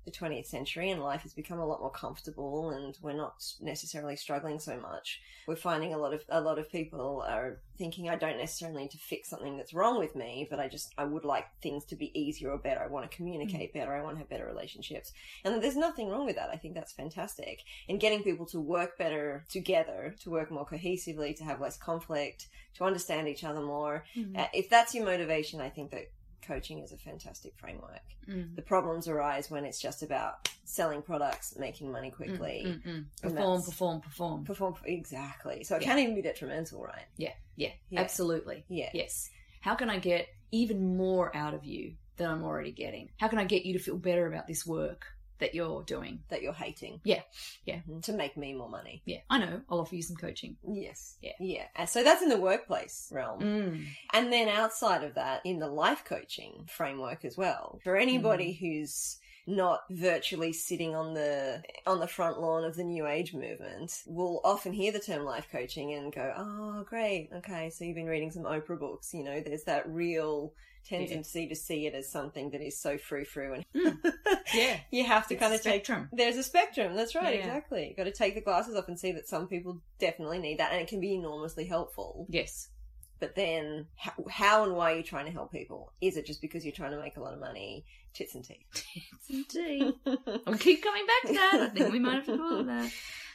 the 0.09 0.17
20th 0.17 0.47
century 0.47 0.89
and 0.89 1.01
life 1.01 1.21
has 1.21 1.33
become 1.33 1.59
a 1.59 1.65
lot 1.65 1.81
more 1.81 1.91
comfortable 1.91 2.71
and 2.71 2.97
we're 3.01 3.13
not 3.13 3.43
necessarily 3.61 4.15
struggling 4.15 4.59
so 4.59 4.79
much. 4.79 5.21
We're 5.47 5.55
finding 5.55 5.93
a 5.93 5.97
lot 5.97 6.13
of 6.13 6.23
a 6.29 6.41
lot 6.41 6.59
of 6.59 6.71
people 6.71 7.23
are 7.27 7.59
thinking 7.77 8.09
I 8.09 8.15
don't 8.15 8.37
necessarily 8.37 8.83
need 8.83 8.91
to 8.91 8.97
fix 8.97 9.29
something 9.29 9.57
that's 9.57 9.73
wrong 9.73 9.99
with 9.99 10.15
me, 10.15 10.47
but 10.49 10.59
I 10.59 10.67
just 10.67 10.93
I 10.97 11.05
would 11.05 11.25
like 11.25 11.45
things 11.61 11.85
to 11.85 11.95
be 11.95 12.17
easier 12.19 12.51
or 12.51 12.57
better. 12.57 12.81
I 12.81 12.87
want 12.87 13.09
to 13.09 13.15
communicate 13.15 13.73
better. 13.73 13.93
I 13.93 14.01
want 14.01 14.15
to 14.15 14.19
have 14.19 14.29
better 14.29 14.45
relationships. 14.45 15.11
And 15.43 15.61
there's 15.61 15.77
nothing 15.77 16.09
wrong 16.09 16.25
with 16.25 16.35
that. 16.35 16.49
I 16.51 16.57
think 16.57 16.73
that's 16.73 16.93
fantastic. 16.93 17.63
And 17.87 17.99
getting 17.99 18.23
people 18.23 18.45
to 18.47 18.59
work 18.59 18.97
better 18.97 19.45
together, 19.49 20.15
to 20.21 20.29
work 20.29 20.51
more 20.51 20.65
cohesively, 20.65 21.35
to 21.37 21.43
have 21.43 21.61
less 21.61 21.77
conflict, 21.77 22.47
to 22.75 22.83
understand 22.83 23.27
each 23.27 23.43
other 23.43 23.61
more. 23.61 24.05
Uh, 24.37 24.47
if 24.53 24.69
that's 24.69 24.93
your 24.93 25.05
motivation, 25.05 25.61
I 25.61 25.69
think 25.69 25.91
that 25.91 26.11
coaching 26.41 26.79
is 26.79 26.91
a 26.91 26.97
fantastic 26.97 27.53
framework. 27.57 28.01
Mm. 28.27 28.55
The 28.55 28.61
problems 28.61 29.07
arise 29.07 29.49
when 29.49 29.65
it's 29.65 29.79
just 29.79 30.03
about 30.03 30.49
selling 30.65 31.01
products, 31.01 31.55
making 31.57 31.91
money 31.91 32.11
quickly. 32.11 32.63
Mm, 32.65 32.83
mm. 32.83 33.05
Perform, 33.21 33.63
perform, 33.63 34.01
perform. 34.01 34.45
Perform 34.45 34.75
exactly. 34.85 35.63
So 35.63 35.75
it 35.75 35.81
Yeah. 35.81 35.89
can 35.89 35.99
even 35.99 36.15
be 36.15 36.21
detrimental, 36.21 36.83
right? 36.83 37.05
Yeah, 37.17 37.33
yeah, 37.55 37.71
Yeah. 37.89 38.01
absolutely. 38.01 38.65
Yeah. 38.67 38.89
Yes. 38.93 39.29
How 39.61 39.75
can 39.75 39.89
I 39.89 39.99
get 39.99 40.27
even 40.51 40.95
more 40.97 41.35
out 41.35 41.53
of 41.53 41.65
you 41.65 41.95
than 42.17 42.29
I'm 42.29 42.43
already 42.43 42.71
getting? 42.71 43.09
How 43.17 43.27
can 43.27 43.39
I 43.39 43.45
get 43.45 43.65
you 43.65 43.73
to 43.73 43.79
feel 43.79 43.97
better 43.97 44.27
about 44.27 44.47
this 44.47 44.65
work 44.65 45.05
that 45.39 45.55
you're 45.55 45.83
doing? 45.83 46.19
That 46.29 46.41
you're 46.41 46.53
hating. 46.53 47.01
Yeah, 47.03 47.21
yeah. 47.65 47.79
Mhm. 47.89 48.03
To 48.03 48.13
make 48.13 48.37
me 48.37 48.53
more 48.53 48.69
money. 48.69 49.01
Yeah, 49.05 49.19
I 49.29 49.39
know. 49.39 49.61
I'll 49.69 49.79
offer 49.81 49.95
you 49.95 50.03
some 50.03 50.15
coaching. 50.17 50.57
Yes. 50.67 51.17
Yeah. 51.21 51.33
Yeah. 51.39 51.67
And 51.75 51.89
so 51.89 52.03
that's 52.03 52.21
in 52.21 52.29
the 52.29 52.37
workplace 52.39 53.09
realm. 53.13 53.39
Mm. 53.41 53.85
And 54.13 54.31
then 54.31 54.47
outside 54.49 55.03
of 55.03 55.15
that, 55.15 55.41
in 55.45 55.59
the 55.59 55.67
life 55.67 56.03
coaching 56.05 56.65
framework 56.69 57.25
as 57.25 57.37
well, 57.37 57.79
for 57.83 57.95
anybody 57.97 58.53
Mm. 58.53 58.59
who's 58.59 59.17
not 59.47 59.81
virtually 59.89 60.53
sitting 60.53 60.93
on 60.95 61.15
the 61.15 61.63
on 61.87 61.99
the 61.99 62.07
front 62.07 62.39
lawn 62.39 62.63
of 62.63 62.75
the 62.75 62.83
new 62.83 63.07
age 63.07 63.33
movement 63.33 64.03
will 64.05 64.39
often 64.43 64.71
hear 64.71 64.91
the 64.91 64.99
term 64.99 65.23
life 65.23 65.47
coaching 65.51 65.91
and 65.93 66.13
go 66.13 66.31
oh 66.37 66.83
great 66.87 67.29
okay 67.33 67.71
so 67.71 67.83
you've 67.83 67.95
been 67.95 68.05
reading 68.05 68.29
some 68.29 68.43
oprah 68.43 68.77
books 68.79 69.11
you 69.11 69.23
know 69.23 69.39
there's 69.41 69.63
that 69.63 69.89
real 69.89 70.53
tendency 70.85 71.47
to 71.47 71.55
see 71.55 71.85
it 71.85 71.93
as 71.93 72.11
something 72.11 72.49
that 72.51 72.61
is 72.61 72.79
so 72.79 72.97
frou 72.97 73.25
frou 73.25 73.53
and 73.53 73.65
hmm. 73.75 74.07
Yeah. 74.53 74.79
you 74.91 75.03
have 75.05 75.27
to 75.27 75.35
It's 75.35 75.41
kind 75.41 75.53
of 75.53 75.61
take 75.61 75.87
there's 76.11 76.37
a 76.37 76.43
spectrum. 76.43 76.95
That's 76.95 77.15
right. 77.15 77.35
Yeah. 77.35 77.41
Exactly. 77.41 77.87
You've 77.87 77.97
got 77.97 78.05
to 78.05 78.11
take 78.11 78.35
the 78.35 78.41
glasses 78.41 78.75
off 78.75 78.87
and 78.87 78.99
see 78.99 79.11
that 79.11 79.27
some 79.27 79.47
people 79.47 79.81
definitely 79.99 80.39
need 80.39 80.59
that, 80.59 80.71
and 80.71 80.81
it 80.81 80.87
can 80.87 80.99
be 80.99 81.13
enormously 81.13 81.65
helpful. 81.65 82.25
Yes. 82.29 82.69
But 83.19 83.35
then, 83.35 83.87
how, 83.97 84.13
how 84.29 84.63
and 84.63 84.73
why 84.73 84.93
are 84.93 84.97
you 84.97 85.03
trying 85.03 85.25
to 85.25 85.31
help 85.31 85.51
people? 85.51 85.91
Is 85.99 86.15
it 86.15 86.25
just 86.25 86.41
because 86.41 86.63
you're 86.63 86.73
trying 86.73 86.91
to 86.91 86.99
make 86.99 87.17
a 87.17 87.21
lot 87.21 87.33
of 87.33 87.39
money? 87.39 87.85
Tits 88.13 88.33
and 88.33 88.43
teeth. 88.43 88.57
It's 88.95 89.29
indeed. 89.29 89.93
I'll 90.47 90.55
keep 90.55 90.81
coming 90.81 91.05
back 91.05 91.31
to 91.31 91.33
that. 91.33 91.61
I 91.61 91.67
think 91.67 91.91
we 91.91 91.99
might 91.99 92.15
have 92.15 92.25
to 92.27 92.37
call 92.37 92.61
it 92.61 92.67
that. 92.67 92.91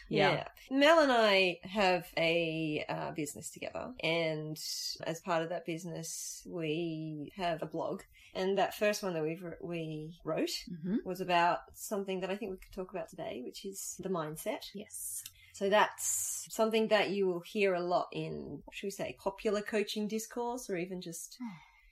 Yeah. 0.08 0.44
Mel 0.70 1.00
and 1.00 1.12
I 1.12 1.58
have 1.62 2.06
a 2.16 2.84
uh, 2.88 3.10
business 3.12 3.50
together, 3.50 3.92
and 4.02 4.60
as 5.06 5.20
part 5.20 5.42
of 5.42 5.48
that 5.50 5.66
business, 5.66 6.42
we 6.46 7.32
have 7.36 7.62
a 7.62 7.66
blog. 7.66 8.02
And 8.34 8.58
that 8.58 8.74
first 8.74 9.02
one 9.02 9.14
that 9.14 9.22
we 9.22 9.38
we 9.60 10.18
wrote 10.24 10.50
hmm 10.82 10.96
was 11.04 11.20
about 11.20 11.60
something 11.74 12.20
that 12.20 12.30
I 12.30 12.36
think 12.36 12.50
we 12.50 12.56
could 12.56 12.72
talk 12.72 12.90
about 12.90 13.08
today, 13.08 13.42
which 13.44 13.64
is 13.64 13.96
the 14.00 14.08
mindset. 14.08 14.70
Yes. 14.74 15.22
So 15.52 15.70
that's 15.70 16.48
something 16.50 16.88
that 16.88 17.10
you 17.10 17.28
will 17.28 17.40
hear 17.40 17.74
a 17.74 17.80
lot 17.80 18.08
in, 18.10 18.62
should 18.72 18.88
we 18.88 18.90
say, 18.90 19.16
popular 19.20 19.60
coaching 19.60 20.08
discourse, 20.08 20.68
or 20.68 20.76
even 20.76 21.00
just 21.00 21.38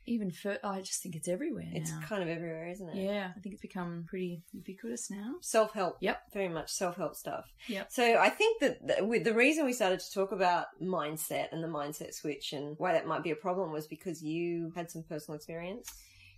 Even 0.07 0.31
for, 0.31 0.59
I 0.65 0.81
just 0.81 1.03
think 1.03 1.15
it's 1.15 1.29
everywhere 1.29 1.69
now. 1.71 1.81
it's 1.81 1.93
kind 2.05 2.23
of 2.23 2.29
everywhere, 2.29 2.69
isn't 2.69 2.89
it? 2.89 2.97
yeah, 2.97 3.31
I 3.37 3.41
think 3.41 3.53
it's 3.55 3.63
become 3.63 4.05
pretty 4.09 4.43
ubiquitous 4.53 5.11
now. 5.11 5.35
Self 5.41 5.73
help. 5.73 5.99
Yep. 6.01 6.23
Very 6.33 6.49
much 6.49 6.71
self 6.73 6.97
help 6.97 7.15
stuff. 7.15 7.53
Yep. 7.69 7.93
So 7.93 8.17
I 8.19 8.29
think 8.29 8.61
that 8.61 8.87
the, 8.87 9.21
the 9.23 9.35
reason 9.35 9.65
we 9.65 9.73
started 9.73 10.01
to 10.01 10.13
talk 10.13 10.33
about 10.33 10.67
mindset 10.83 11.53
and 11.53 11.63
the 11.63 11.69
mindset 11.69 12.15
switch 12.15 12.53
and 12.53 12.75
why 12.79 12.93
that 12.93 13.07
might 13.07 13.23
be 13.23 13.31
a 13.31 13.37
problem 13.37 13.73
was 13.73 13.87
because 13.87 14.23
you 14.23 14.73
had 14.75 14.91
some 14.91 15.03
personal 15.05 15.37
experience. 15.37 15.93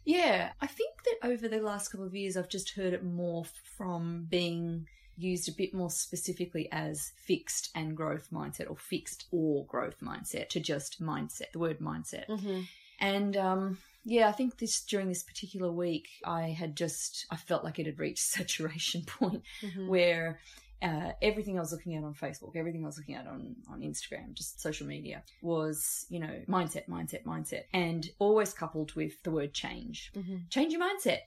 Yeah, 0.04 0.52
I 0.61 0.66
think 0.66 0.90
that 1.04 1.28
over 1.28 1.49
the 1.49 1.61
last 1.61 1.88
couple 1.88 2.06
of 2.06 2.14
years, 2.14 2.37
I've 2.37 2.50
just 2.50 2.75
heard 2.75 2.92
it 2.92 3.02
more 3.02 3.44
from 3.76 4.26
being 4.28 4.87
used 5.16 5.49
a 5.49 5.52
bit 5.52 5.73
more 5.73 5.90
specifically 5.90 6.68
as 6.73 7.12
fixed 7.16 7.71
and 7.75 7.97
growth 7.97 8.28
mindset 8.33 8.68
or 8.68 8.76
fixed 8.76 9.26
or 9.30 9.64
growth 9.66 10.00
mindset 10.02 10.49
to 10.50 10.61
just 10.61 11.00
mindset, 11.02 11.52
the 11.52 11.59
word 11.59 11.78
mindset. 11.78 12.26
Mm-hmm. 12.28 12.61
And 13.01 13.37
um, 13.37 13.79
yeah, 14.05 14.29
I 14.29 14.33
think 14.33 14.59
this 14.59 14.81
during 14.83 15.09
this 15.09 15.23
particular 15.23 15.71
week, 15.71 16.09
I 16.25 16.49
had 16.49 16.77
just, 16.77 17.27
I 17.31 17.37
felt 17.37 17.65
like 17.65 17.79
it 17.79 17.87
had 17.87 17.99
reached 17.99 18.23
saturation 18.37 19.03
point 19.03 19.43
Mm-hmm. 19.63 19.89
where 19.89 20.39
uh, 20.83 21.13
everything 21.23 21.57
I 21.57 21.61
was 21.61 21.73
looking 21.73 21.95
at 21.95 22.05
on 22.05 22.13
Facebook, 22.13 22.57
everything 22.57 22.83
I 22.85 22.87
was 22.87 22.99
looking 22.99 23.15
at 23.15 23.27
on, 23.27 23.57
on 23.71 23.81
Instagram, 23.81 24.35
just 24.35 24.61
social 24.61 24.87
media, 24.87 25.23
was, 25.41 26.05
you 26.11 26.21
know, 26.21 26.43
mindset, 26.47 26.89
mindset, 26.89 27.25
mindset, 27.25 27.63
and 27.73 28.07
always 28.19 28.53
coupled 28.53 28.93
with 28.95 29.23
the 29.23 29.31
word 29.31 29.55
change. 29.55 30.13
Mm-hmm. 30.15 30.37
Change 30.51 30.75
your 30.75 30.83
mindset. 30.83 31.21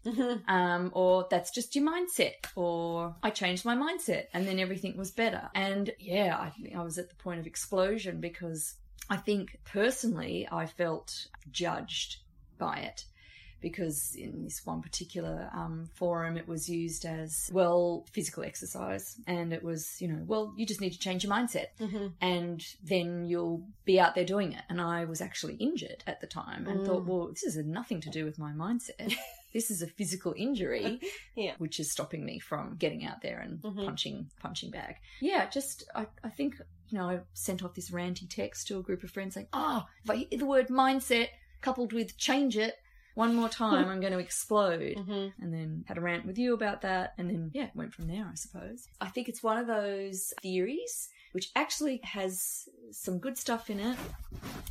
Um, 0.47 0.91
or 0.93 1.25
that's 1.31 1.49
just 1.49 1.75
your 1.75 1.85
mindset, 1.89 2.33
or 2.55 3.15
I 3.23 3.31
changed 3.31 3.65
my 3.65 3.75
mindset 3.75 4.25
and 4.33 4.47
then 4.47 4.59
everything 4.59 4.95
was 4.95 5.09
better. 5.09 5.49
And 5.55 5.89
yeah, 5.99 6.37
I 6.37 6.51
I 6.77 6.83
was 6.83 6.99
at 6.99 7.09
the 7.09 7.15
point 7.15 7.39
of 7.39 7.47
explosion 7.47 8.21
because 8.21 8.75
I 9.09 9.17
think 9.17 9.57
personally 9.65 10.47
I 10.51 10.65
felt 10.65 11.27
judged 11.51 12.17
by 12.57 12.77
it 12.79 13.05
because 13.59 14.13
in 14.15 14.43
this 14.43 14.63
one 14.65 14.81
particular 14.83 15.49
um, 15.53 15.89
forum 15.95 16.37
it 16.37 16.47
was 16.47 16.69
used 16.69 17.05
as 17.05 17.49
well 17.51 18.05
physical 18.11 18.43
exercise 18.43 19.15
and 19.25 19.51
it 19.51 19.63
was 19.63 19.99
you 19.99 20.07
know 20.07 20.21
well 20.27 20.53
you 20.55 20.63
just 20.63 20.79
need 20.79 20.91
to 20.93 20.99
change 20.99 21.23
your 21.23 21.33
mindset 21.33 21.67
Mm-hmm. 21.79 22.07
and 22.21 22.63
then 22.83 23.25
you'll 23.25 23.63
be 23.83 23.99
out 23.99 24.13
there 24.13 24.25
doing 24.25 24.53
it 24.53 24.61
and 24.69 24.79
i 24.79 25.05
was 25.05 25.21
actually 25.21 25.55
injured 25.55 26.03
at 26.05 26.21
the 26.21 26.27
time 26.27 26.67
and 26.67 26.85
thought 26.85 27.03
Mm. 27.03 27.07
well 27.07 27.27
this 27.29 27.43
has 27.45 27.57
nothing 27.57 27.99
to 28.01 28.11
do 28.11 28.25
with 28.25 28.37
my 28.37 28.51
mindset 28.51 29.15
this 29.53 29.71
is 29.71 29.81
a 29.81 29.87
physical 29.87 30.33
injury 30.37 30.99
Yeah. 31.35 31.53
which 31.57 31.79
is 31.79 31.91
stopping 31.91 32.25
me 32.25 32.39
from 32.39 32.75
getting 32.77 33.05
out 33.05 33.21
there 33.21 33.39
and 33.39 33.61
Mhm. 33.61 33.85
punching 33.85 34.29
punching 34.39 34.71
bag 34.71 34.95
yeah 35.21 35.49
just 35.49 35.83
I, 35.95 36.07
I 36.23 36.29
think 36.29 36.55
you 36.89 36.97
know 36.97 37.09
i 37.09 37.19
sent 37.33 37.63
off 37.63 37.73
this 37.75 37.89
ranty 37.91 38.29
text 38.29 38.67
to 38.67 38.79
a 38.79 38.83
group 38.83 39.03
of 39.03 39.11
friends 39.11 39.33
saying 39.35 39.47
oh 39.53 39.83
if 40.03 40.09
i 40.09 40.15
hear 40.15 40.39
the 40.39 40.45
word 40.45 40.67
mindset 40.69 41.29
coupled 41.61 41.91
with 41.93 42.17
change 42.17 42.57
it 42.57 42.75
one 43.15 43.33
more 43.35 43.49
time 43.49 43.87
i'm 43.89 43.99
going 44.01 44.13
to 44.13 44.19
explode 44.19 44.95
Mm-hmm. 44.97 45.41
and 45.43 45.53
then 45.53 45.83
had 45.87 45.97
a 45.97 46.01
rant 46.01 46.25
with 46.25 46.37
you 46.37 46.53
about 46.53 46.81
that 46.81 47.13
and 47.17 47.29
then 47.29 47.51
yeah 47.53 47.69
went 47.75 47.93
from 47.93 48.07
there 48.07 48.27
i 48.31 48.35
suppose 48.35 48.87
i 49.01 49.07
think 49.07 49.27
it's 49.29 49.41
one 49.43 49.57
of 49.57 49.67
those 49.67 50.33
theories 50.41 51.09
which 51.31 51.51
actually 51.55 51.99
has 52.03 52.67
some 52.91 53.19
good 53.19 53.37
stuff 53.37 53.69
in 53.69 53.79
it 53.79 53.97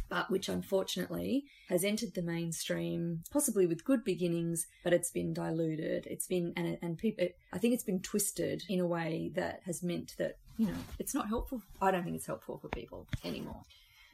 but 0.08 0.30
which 0.30 0.48
unfortunately 0.48 1.44
has 1.68 1.84
entered 1.84 2.14
the 2.14 2.22
mainstream 2.22 3.22
possibly 3.30 3.66
with 3.66 3.84
good 3.84 4.04
beginnings 4.04 4.66
but 4.84 4.92
it's 4.92 5.10
been 5.10 5.32
diluted. 5.34 6.06
It's 6.06 6.26
been 6.26 6.52
and 6.56 6.78
and 6.82 6.96
people 6.96 7.26
i 7.52 7.58
think 7.58 7.74
it's 7.74 7.84
been 7.84 8.00
twisted 8.00 8.62
in 8.68 8.80
a 8.80 8.86
way 8.86 9.30
that 9.34 9.60
has 9.66 9.82
meant 9.82 10.14
that 10.18 10.38
you 10.56 10.66
know 10.66 10.78
it's 10.98 11.14
not 11.14 11.28
helpful. 11.28 11.62
I 11.80 11.90
don't 11.90 12.04
think 12.04 12.16
it's 12.16 12.26
helpful 12.26 12.58
for 12.58 12.68
people 12.68 13.06
anymore 13.24 13.62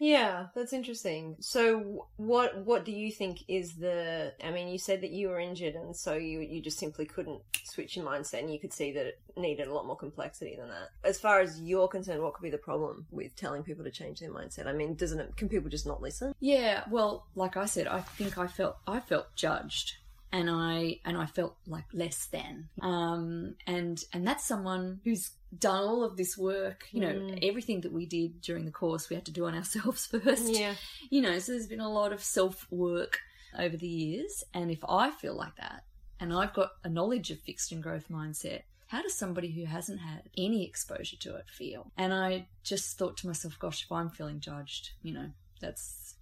Yeah, 0.02 0.46
that's 0.56 0.72
interesting. 0.72 1.36
So, 1.38 2.08
what 2.16 2.66
what 2.66 2.84
do 2.84 2.90
you 2.90 3.12
think 3.12 3.44
is 3.46 3.74
the? 3.74 4.32
I 4.42 4.50
mean, 4.50 4.66
you 4.66 4.76
said 4.76 5.00
that 5.02 5.12
you 5.12 5.28
were 5.28 5.38
injured, 5.38 5.76
and 5.76 5.94
so 5.94 6.14
you 6.14 6.40
you 6.40 6.60
just 6.60 6.80
simply 6.80 7.04
couldn't 7.04 7.40
switch 7.62 7.96
your 7.96 8.04
mindset, 8.04 8.40
and 8.40 8.52
you 8.52 8.58
could 8.58 8.72
see 8.72 8.90
that 8.90 9.06
it 9.06 9.20
needed 9.36 9.68
a 9.68 9.72
lot 9.72 9.86
more 9.86 9.96
complexity 9.96 10.56
than 10.56 10.70
that. 10.70 10.88
As 11.04 11.20
far 11.20 11.38
as 11.38 11.60
you're 11.60 11.86
concerned, 11.86 12.20
what 12.20 12.34
could 12.34 12.42
be 12.42 12.50
the 12.50 12.58
problem 12.58 13.06
with 13.12 13.36
telling 13.36 13.62
people 13.62 13.84
to 13.84 13.92
change 13.92 14.18
their 14.18 14.32
mindset? 14.32 14.66
I 14.66 14.72
mean, 14.72 14.96
doesn't 14.96 15.20
it? 15.20 15.36
Can 15.36 15.48
people 15.48 15.70
just 15.70 15.86
not 15.86 16.02
listen? 16.02 16.34
Yeah, 16.40 16.82
well, 16.90 17.28
like 17.36 17.56
I 17.56 17.66
said, 17.66 17.86
I 17.86 18.00
think 18.00 18.38
I 18.38 18.48
felt 18.48 18.78
I 18.88 18.98
felt 18.98 19.36
judged 19.36 19.98
and 20.32 20.48
I 20.50 21.00
and 21.04 21.16
I 21.16 21.26
felt 21.26 21.56
like 21.66 21.84
less 21.92 22.26
than. 22.26 22.68
Um 22.80 23.54
and 23.66 24.02
and 24.12 24.26
that's 24.26 24.44
someone 24.46 25.00
who's 25.04 25.30
done 25.56 25.84
all 25.84 26.02
of 26.04 26.16
this 26.16 26.36
work, 26.38 26.86
you 26.92 27.00
know, 27.00 27.12
Mm. 27.12 27.38
everything 27.48 27.82
that 27.82 27.92
we 27.92 28.06
did 28.06 28.40
during 28.40 28.64
the 28.64 28.70
course 28.70 29.10
we 29.10 29.16
had 29.16 29.26
to 29.26 29.32
do 29.32 29.44
on 29.46 29.54
ourselves 29.54 30.06
first. 30.24 30.48
Yeah. 30.48 30.74
You 31.10 31.20
know, 31.20 31.38
so 31.38 31.52
there's 31.52 31.66
been 31.66 31.80
a 31.80 31.92
lot 31.92 32.12
of 32.12 32.22
self 32.24 32.66
work 32.70 33.20
over 33.58 33.76
the 33.76 33.86
years 33.86 34.42
and 34.54 34.70
if 34.70 34.82
I 34.88 35.10
feel 35.10 35.34
like 35.36 35.56
that 35.56 35.84
and 36.18 36.32
I've 36.32 36.54
got 36.54 36.70
a 36.84 36.88
knowledge 36.88 37.30
of 37.30 37.38
fixed 37.40 37.70
and 37.72 37.82
growth 37.82 38.08
mindset 38.08 38.62
how 38.86 39.00
does 39.00 39.14
somebody 39.14 39.50
who 39.50 39.64
hasn't 39.64 40.00
had 40.00 40.28
any 40.36 40.66
exposure 40.66 41.16
to 41.16 41.34
it 41.36 41.46
feel? 41.48 41.90
And 41.96 42.12
I 42.12 42.46
just 42.62 42.98
thought 42.98 43.16
to 43.18 43.26
myself, 43.26 43.58
gosh, 43.58 43.84
if 43.84 43.90
I'm 43.90 44.10
feeling 44.10 44.38
judged, 44.38 44.90
you 45.02 45.14
know, 45.14 45.30
that's 45.62 46.14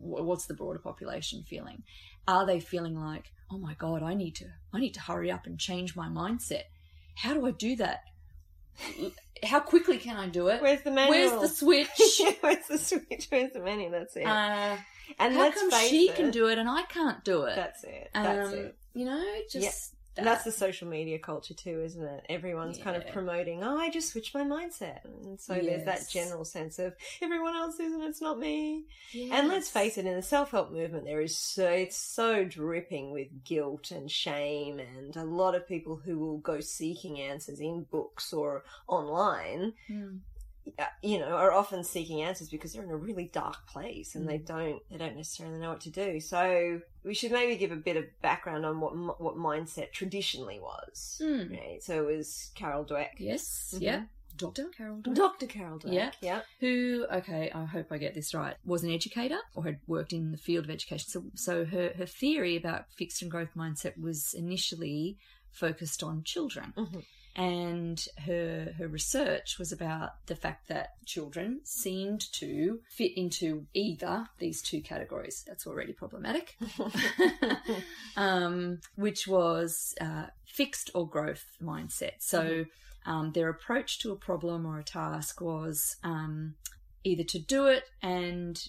what's 0.00 0.46
the 0.46 0.54
broader 0.54 0.80
population 0.80 1.44
feeling? 1.44 1.84
Are 2.28 2.46
they 2.46 2.60
feeling 2.60 2.98
like, 2.98 3.32
oh 3.50 3.58
my 3.58 3.74
god, 3.74 4.02
I 4.02 4.14
need 4.14 4.36
to, 4.36 4.46
I 4.72 4.80
need 4.80 4.94
to 4.94 5.00
hurry 5.00 5.30
up 5.30 5.46
and 5.46 5.58
change 5.58 5.96
my 5.96 6.08
mindset? 6.08 6.64
How 7.14 7.34
do 7.34 7.46
I 7.46 7.52
do 7.52 7.76
that? 7.76 8.00
How 9.42 9.60
quickly 9.60 9.98
can 9.98 10.16
I 10.16 10.28
do 10.28 10.48
it? 10.48 10.62
Where's 10.62 10.82
the 10.82 10.90
manual? 10.90 11.38
Where's 11.38 11.50
the 11.50 11.56
switch? 11.56 12.20
Where's 12.40 12.66
the 12.66 12.78
switch? 12.78 13.26
Where's 13.30 13.52
the 13.52 13.60
manual? 13.60 13.90
That's 13.90 14.16
it. 14.16 14.26
uh, 14.26 14.76
and 15.18 15.34
how 15.34 15.40
let's 15.40 15.60
come 15.60 15.70
she 15.82 16.08
it, 16.08 16.16
can 16.16 16.30
do 16.30 16.48
it 16.48 16.58
and 16.58 16.68
I 16.68 16.82
can't 16.82 17.24
do 17.24 17.44
it? 17.44 17.56
That's 17.56 17.84
it. 17.84 18.10
That's 18.12 18.48
um, 18.48 18.54
it. 18.54 18.76
You 18.94 19.04
know, 19.06 19.34
just 19.50 19.94
that. 20.16 20.24
That's 20.24 20.44
the 20.44 20.52
social 20.52 20.88
media 20.88 21.18
culture 21.18 21.54
too, 21.54 21.82
isn't 21.82 22.02
it? 22.02 22.26
Everyone's 22.28 22.78
kind 22.78 22.96
of 22.96 23.06
promoting, 23.08 23.62
oh, 23.62 23.76
I 23.76 23.90
just 23.90 24.10
switched 24.10 24.34
my 24.34 24.42
mindset. 24.42 25.04
And 25.24 25.40
so 25.40 25.54
there's 25.54 25.84
that 25.84 26.08
general 26.08 26.44
sense 26.44 26.78
of 26.78 26.94
everyone 27.22 27.54
else 27.54 27.78
is 27.78 27.92
and 27.92 28.02
it's 28.02 28.20
not 28.20 28.38
me. 28.38 28.84
And 29.32 29.48
let's 29.48 29.70
face 29.70 29.98
it, 29.98 30.06
in 30.06 30.14
the 30.14 30.22
self 30.22 30.50
help 30.50 30.72
movement, 30.72 31.04
there 31.04 31.20
is 31.20 31.36
so, 31.38 31.68
it's 31.68 31.96
so 31.96 32.44
dripping 32.44 33.12
with 33.12 33.44
guilt 33.44 33.90
and 33.90 34.10
shame, 34.10 34.78
and 34.78 35.16
a 35.16 35.24
lot 35.24 35.54
of 35.54 35.68
people 35.68 35.96
who 35.96 36.18
will 36.18 36.38
go 36.38 36.60
seeking 36.60 37.20
answers 37.20 37.60
in 37.60 37.84
books 37.90 38.32
or 38.32 38.64
online 38.88 39.72
Mm. 39.90 40.20
Uh, 40.78 40.84
you 41.02 41.18
know 41.18 41.26
are 41.28 41.52
often 41.52 41.82
seeking 41.84 42.22
answers 42.22 42.48
because 42.48 42.72
they're 42.72 42.82
in 42.82 42.90
a 42.90 42.96
really 42.96 43.30
dark 43.32 43.66
place 43.68 44.14
and 44.14 44.28
they 44.28 44.38
don't 44.38 44.80
they 44.90 44.96
don't 44.98 45.16
necessarily 45.16 45.58
know 45.58 45.70
what 45.70 45.80
to 45.80 45.90
do 45.90 46.20
so 46.20 46.80
we 47.04 47.14
should 47.14 47.32
maybe 47.32 47.56
give 47.56 47.72
a 47.72 47.76
bit 47.76 47.96
of 47.96 48.04
background 48.22 48.66
on 48.66 48.80
what 48.80 48.94
what 49.20 49.36
mindset 49.36 49.92
traditionally 49.92 50.58
was 50.60 51.20
Mm. 51.22 51.50
right 51.50 51.82
so 51.82 52.08
it 52.08 52.16
was 52.16 52.50
carol 52.54 52.84
dweck 52.84 53.10
Yes, 53.18 53.74
Mhm. 53.76 53.80
yeah. 53.82 54.02
Dr. 54.36 54.66
Carol 54.76 54.98
Dweck. 54.98 55.14
dr 55.14 55.46
carol 55.46 55.78
dweck 55.78 55.92
Yeah. 55.94 56.10
yeah 56.20 56.40
who 56.60 57.06
okay 57.10 57.50
i 57.54 57.64
hope 57.64 57.90
i 57.90 57.96
get 57.96 58.12
this 58.14 58.34
right 58.34 58.54
was 58.66 58.82
an 58.84 58.90
educator 58.90 59.38
or 59.54 59.64
had 59.64 59.78
worked 59.86 60.12
in 60.12 60.30
the 60.30 60.36
field 60.36 60.64
of 60.66 60.70
education 60.70 61.08
so, 61.08 61.24
so 61.34 61.64
her, 61.64 61.92
her 61.96 62.04
theory 62.04 62.54
about 62.56 62.84
fixed 62.92 63.22
and 63.22 63.30
growth 63.30 63.54
mindset 63.56 63.98
was 63.98 64.34
initially 64.34 65.16
focused 65.52 66.02
on 66.02 66.22
children 66.22 66.74
Mhm. 66.76 67.02
And 67.36 68.04
her 68.26 68.74
her 68.78 68.88
research 68.88 69.58
was 69.58 69.70
about 69.70 70.10
the 70.26 70.34
fact 70.34 70.68
that 70.68 70.94
children 71.04 71.60
seemed 71.64 72.32
to 72.32 72.80
fit 72.88 73.12
into 73.16 73.66
either 73.74 74.26
these 74.38 74.62
two 74.62 74.80
categories 74.80 75.44
that's 75.46 75.66
already 75.66 75.92
problematic 75.92 76.56
um, 78.16 78.80
which 78.96 79.26
was 79.28 79.94
uh, 80.00 80.26
fixed 80.44 80.90
or 80.94 81.08
growth 81.08 81.44
mindset. 81.62 82.14
So 82.18 82.64
um, 83.04 83.32
their 83.32 83.48
approach 83.50 83.98
to 84.00 84.12
a 84.12 84.16
problem 84.16 84.66
or 84.66 84.78
a 84.78 84.84
task 84.84 85.40
was 85.40 85.96
um, 86.02 86.54
either 87.04 87.22
to 87.24 87.38
do 87.38 87.66
it 87.66 87.84
and 88.02 88.60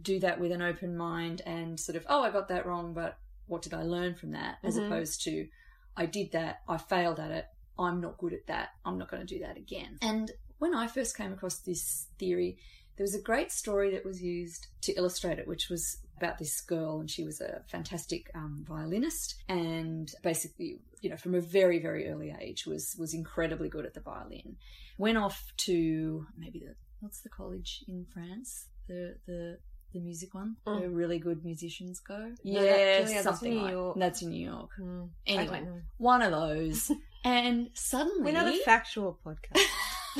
do 0.00 0.20
that 0.20 0.40
with 0.40 0.52
an 0.52 0.62
open 0.62 0.96
mind 0.96 1.42
and 1.44 1.78
sort 1.78 1.96
of, 1.96 2.06
oh, 2.08 2.22
I 2.22 2.30
got 2.30 2.48
that 2.48 2.66
wrong, 2.66 2.94
but 2.94 3.18
what 3.46 3.62
did 3.62 3.74
I 3.74 3.82
learn 3.82 4.14
from 4.14 4.30
that? 4.32 4.58
As 4.62 4.78
Mhm. 4.78 4.86
opposed 4.86 5.22
to, 5.24 5.48
I 5.96 6.06
did 6.06 6.32
that, 6.32 6.60
I 6.68 6.78
failed 6.78 7.18
at 7.18 7.32
it, 7.32 7.46
I'm 7.78 8.00
not 8.00 8.18
good 8.18 8.32
at 8.32 8.46
that, 8.46 8.70
I'm 8.84 8.98
not 8.98 9.10
going 9.10 9.26
to 9.26 9.34
do 9.34 9.40
that 9.40 9.56
again. 9.56 9.98
And 10.02 10.30
when 10.58 10.74
I 10.74 10.86
first 10.86 11.16
came 11.16 11.32
across 11.32 11.58
this 11.58 12.06
theory, 12.18 12.58
there 12.96 13.04
was 13.04 13.14
a 13.14 13.20
great 13.22 13.50
story 13.50 13.90
that 13.92 14.04
was 14.04 14.22
used 14.22 14.66
to 14.82 14.92
illustrate 14.92 15.38
it, 15.38 15.48
which 15.48 15.68
was 15.70 15.98
about 16.18 16.38
this 16.38 16.60
girl, 16.60 17.00
and 17.00 17.10
she 17.10 17.24
was 17.24 17.40
a 17.40 17.62
fantastic 17.68 18.30
um, 18.34 18.64
violinist, 18.68 19.42
and 19.48 20.12
basically, 20.22 20.78
you 21.00 21.10
know, 21.10 21.16
from 21.16 21.34
a 21.34 21.40
very, 21.40 21.78
very 21.80 22.08
early 22.08 22.32
age, 22.40 22.66
was 22.66 22.94
was 22.98 23.14
incredibly 23.14 23.68
good 23.68 23.86
at 23.86 23.94
the 23.94 24.00
violin. 24.00 24.56
Went 24.98 25.18
off 25.18 25.52
to 25.58 26.26
maybe 26.36 26.60
the 26.60 26.74
what's 27.00 27.20
the 27.20 27.28
college 27.30 27.82
in 27.88 28.04
France, 28.12 28.66
the 28.86 29.16
the 29.26 29.58
the 29.94 30.00
music 30.00 30.32
one, 30.34 30.56
Mm. 30.66 30.80
where 30.80 30.90
really 30.90 31.18
good 31.18 31.44
musicians 31.44 31.98
go. 31.98 32.32
No, 32.44 32.60
that- 32.62 32.78
yeah, 32.78 33.00
that's 33.04 33.22
something 33.24 33.52
in 33.52 33.58
New 33.58 33.64
like 33.64 33.72
York. 33.72 33.96
that's 33.98 34.22
in 34.22 34.28
New 34.30 34.44
York. 34.50 34.70
Hmm. 34.76 35.04
Anyway, 35.26 35.66
one 35.98 36.22
of 36.22 36.30
those, 36.30 36.90
and 37.24 37.70
suddenly 37.74 38.22
we're 38.32 38.32
not 38.32 38.52
a 38.52 38.58
factual 38.64 39.18
podcast 39.24 39.60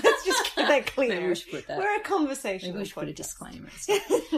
let's 0.02 0.25
just 0.25 0.54
get 0.56 0.68
that 0.68 0.68
Maybe 0.97 1.09
clear 1.14 1.28
we 1.28 1.35
should 1.35 1.50
put 1.50 1.66
that. 1.66 1.78
we're 1.78 1.97
a 1.97 2.00
conversational 2.00 2.73
Maybe 2.75 2.82
we 2.82 2.85
should 2.87 2.94
put 2.94 3.09
a 3.09 3.12
podcast. 3.12 3.16
disclaimer. 3.16 3.68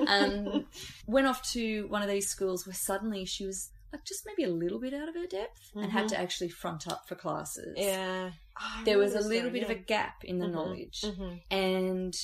um, 0.09 0.65
went 1.07 1.27
off 1.27 1.43
to 1.53 1.87
one 1.89 2.03
of 2.03 2.09
these 2.09 2.29
schools 2.29 2.67
where 2.67 2.75
suddenly 2.75 3.25
she 3.25 3.47
was 3.47 3.71
like 3.93 4.05
just 4.05 4.27
maybe 4.27 4.43
a 4.43 4.53
little 4.53 4.81
bit 4.81 4.93
out 4.93 5.09
of 5.09 5.15
her 5.15 5.27
depth 5.27 5.71
and 5.77 5.93
had 5.93 6.07
Mhm. 6.07 6.09
to 6.09 6.19
actually 6.19 6.49
front 6.49 6.89
up 6.89 7.07
for 7.09 7.15
classes. 7.15 7.75
yeah 7.77 8.31
Oh, 8.57 8.73
I 8.81 8.85
There 8.85 8.99
was 8.99 9.15
a 9.15 9.21
little 9.21 9.51
bit 9.51 9.63
of 9.65 9.71
a 9.71 9.75
gap 9.75 10.25
in 10.25 10.39
the 10.39 10.47
Mhm. 10.47 10.53
knowledge. 10.53 11.01
yeah. 11.05 11.11
Mhm. 11.11 11.41
And 11.51 12.15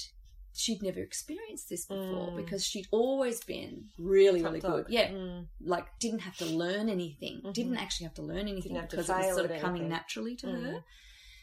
she'd 0.61 0.83
never 0.83 1.01
experienced 1.01 1.69
this 1.69 1.87
before 1.87 2.31
Mm. 2.33 2.37
because 2.37 2.65
she'd 2.65 2.87
always 2.91 3.43
been 3.45 3.89
really, 3.99 4.43
really 4.43 4.61
good. 4.61 4.87
Yeah. 4.89 5.11
Mm. 5.11 5.47
Like 5.61 5.87
didn't 5.99 6.21
have 6.21 6.37
to 6.39 6.45
learn 6.47 6.89
anything. 6.89 7.41
Mhm. 7.43 7.55
Didn't 7.55 7.77
actually 7.79 8.05
have 8.05 8.15
to 8.15 8.23
learn 8.23 8.47
anything 8.49 8.75
to 8.75 8.83
because 8.83 9.09
it 9.09 9.13
was 9.17 9.35
sort 9.37 9.51
of 9.51 9.61
coming 9.61 9.83
anything. 9.83 9.89
naturally 9.89 10.37
to 10.37 10.47
Mm. 10.47 10.63
her. 10.63 10.85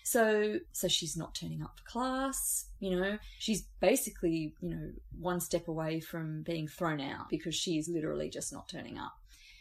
So, 0.03 0.59
so 0.71 0.88
she's 0.88 1.17
not 1.17 1.36
turning 1.36 1.62
up 1.62 1.77
for 1.77 1.83
class. 1.83 2.69
You 2.79 2.91
know, 2.97 3.17
she's 3.39 3.63
basically, 3.81 4.55
you 4.62 4.69
know, 4.69 4.93
one 5.19 5.41
step 5.41 5.67
away 5.67 5.99
from 5.99 6.43
being 6.43 6.67
thrown 6.67 7.01
out 7.01 7.27
because 7.30 7.56
she 7.56 7.77
is 7.77 7.89
literally 7.89 8.30
just 8.30 8.53
not 8.53 8.69
turning 8.69 8.97
up. 8.97 9.13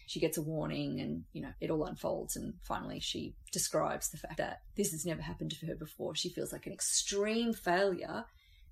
She 0.09 0.21
gets 0.21 0.38
a 0.38 0.42
warning, 0.42 1.01
and 1.01 1.25
you 1.33 1.42
know, 1.42 1.53
it 1.61 1.69
all 1.69 1.85
unfolds. 1.85 2.37
And 2.37 2.55
finally, 2.62 3.01
she 3.01 3.35
describes 3.51 4.11
the 4.11 4.19
fact 4.19 4.37
that 4.37 4.62
this 4.77 4.92
has 4.92 5.05
never 5.05 5.21
happened 5.21 5.51
to 5.51 5.66
her 5.66 5.75
before. 5.75 6.14
She 6.14 6.29
feels 6.29 6.53
like 6.53 6.66
an 6.66 6.73
extreme 6.73 7.53
failure 7.53 8.25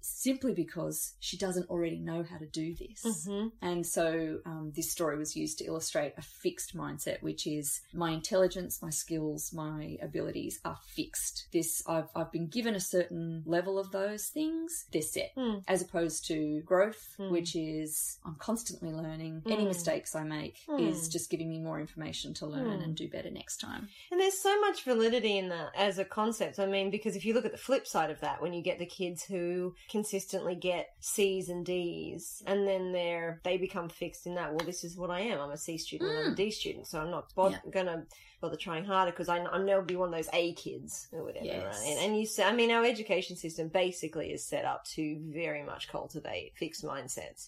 simply 0.06 0.52
because 0.54 1.14
she 1.20 1.36
doesn't 1.36 1.68
already 1.70 1.98
know 1.98 2.22
how 2.22 2.36
to 2.38 2.46
do 2.46 2.74
this. 2.74 3.26
Mhm. 3.26 3.52
And 3.62 3.86
so 3.86 4.40
um, 4.44 4.72
this 4.76 4.90
story 4.90 5.16
was 5.16 5.34
used 5.36 5.58
to 5.58 5.64
illustrate 5.64 6.12
a 6.16 6.22
fixed 6.22 6.76
mindset, 6.76 7.22
which 7.22 7.46
is 7.46 7.80
my 7.92 8.10
intelligence, 8.12 8.82
my 8.82 8.90
skills, 8.90 9.52
my 9.52 9.96
abilities 10.02 10.60
are 10.64 10.78
fixed. 10.94 11.46
This 11.52 11.82
I've 11.86 12.08
I've 12.14 12.30
been 12.32 12.48
given 12.48 12.74
a 12.74 12.80
certain 12.80 13.42
level 13.46 13.78
of 13.78 13.90
those 13.92 14.26
things. 14.28 14.84
They're 14.92 15.02
set, 15.02 15.32
Hmm. 15.34 15.58
as 15.68 15.82
opposed 15.82 16.26
to 16.28 16.60
growth, 16.62 17.14
Hmm. 17.16 17.30
which 17.30 17.56
is 17.56 18.18
I'm 18.24 18.36
constantly 18.36 18.90
learning. 18.92 19.42
Any 19.46 19.62
Hmm. 19.62 19.68
mistakes 19.68 20.14
I 20.14 20.24
make 20.24 20.58
Hmm. 20.66 20.78
is 20.80 21.08
just 21.08 21.30
giving 21.30 21.48
me 21.48 21.60
more 21.60 21.80
information 21.80 22.34
to 22.34 22.46
learn 22.46 22.78
Hmm. 22.78 22.84
and 22.84 22.96
do 22.96 23.08
better 23.08 23.30
next 23.30 23.58
time. 23.58 23.88
And 24.10 24.20
there's 24.20 24.38
so 24.38 24.60
much 24.60 24.82
validity 24.84 25.38
in 25.38 25.48
that 25.48 25.72
as 25.74 25.98
a 25.98 26.04
concept. 26.04 26.58
I 26.58 26.66
mean, 26.66 26.90
because 26.90 27.16
if 27.16 27.24
you 27.24 27.32
look 27.34 27.44
at 27.46 27.52
the 27.52 27.58
flip 27.58 27.86
side 27.86 28.10
of 28.10 28.20
that, 28.20 28.42
when 28.42 28.52
you 28.52 28.62
get 28.62 28.78
the 28.78 28.86
kids 28.86 29.24
who 29.24 29.74
consistently 29.94 30.56
get 30.56 30.88
C's 30.98 31.48
and 31.48 31.64
D's, 31.64 32.42
and 32.48 32.66
then 32.66 32.90
they're 32.90 33.40
they 33.44 33.56
become 33.58 33.88
fixed 33.88 34.26
in 34.26 34.34
that. 34.34 34.50
Well, 34.50 34.66
this 34.66 34.82
is 34.82 34.96
what 34.96 35.08
I 35.08 35.20
am. 35.20 35.38
I'm 35.40 35.52
a 35.52 35.56
C 35.56 35.78
student. 35.78 36.10
and 36.10 36.18
I'm 36.18 36.26
a 36.26 36.28
hmm. 36.30 36.34
D 36.34 36.50
student, 36.50 36.88
so 36.88 37.00
I'm 37.00 37.12
not 37.12 37.32
bod- 37.36 37.52
Yeah. 37.52 37.70
gonna 37.70 38.04
bother 38.44 38.56
trying 38.56 38.84
harder 38.84 39.10
because 39.10 39.28
I 39.28 39.38
I 39.38 39.58
know 39.58 39.80
be 39.80 39.96
one 39.96 40.08
of 40.10 40.14
those 40.14 40.28
A 40.32 40.52
kids 40.54 41.08
or 41.12 41.24
whatever. 41.24 41.46
Yes. 41.46 41.80
Right? 41.80 41.90
And, 41.92 42.06
and 42.06 42.20
you 42.20 42.26
say, 42.26 42.44
I 42.44 42.52
mean, 42.52 42.70
our 42.70 42.84
education 42.84 43.36
system 43.36 43.68
basically 43.68 44.32
is 44.32 44.44
set 44.44 44.64
up 44.64 44.84
to 44.94 45.18
very 45.28 45.62
much 45.62 45.88
cultivate 45.88 46.52
fixed 46.56 46.84
mindsets 46.84 47.46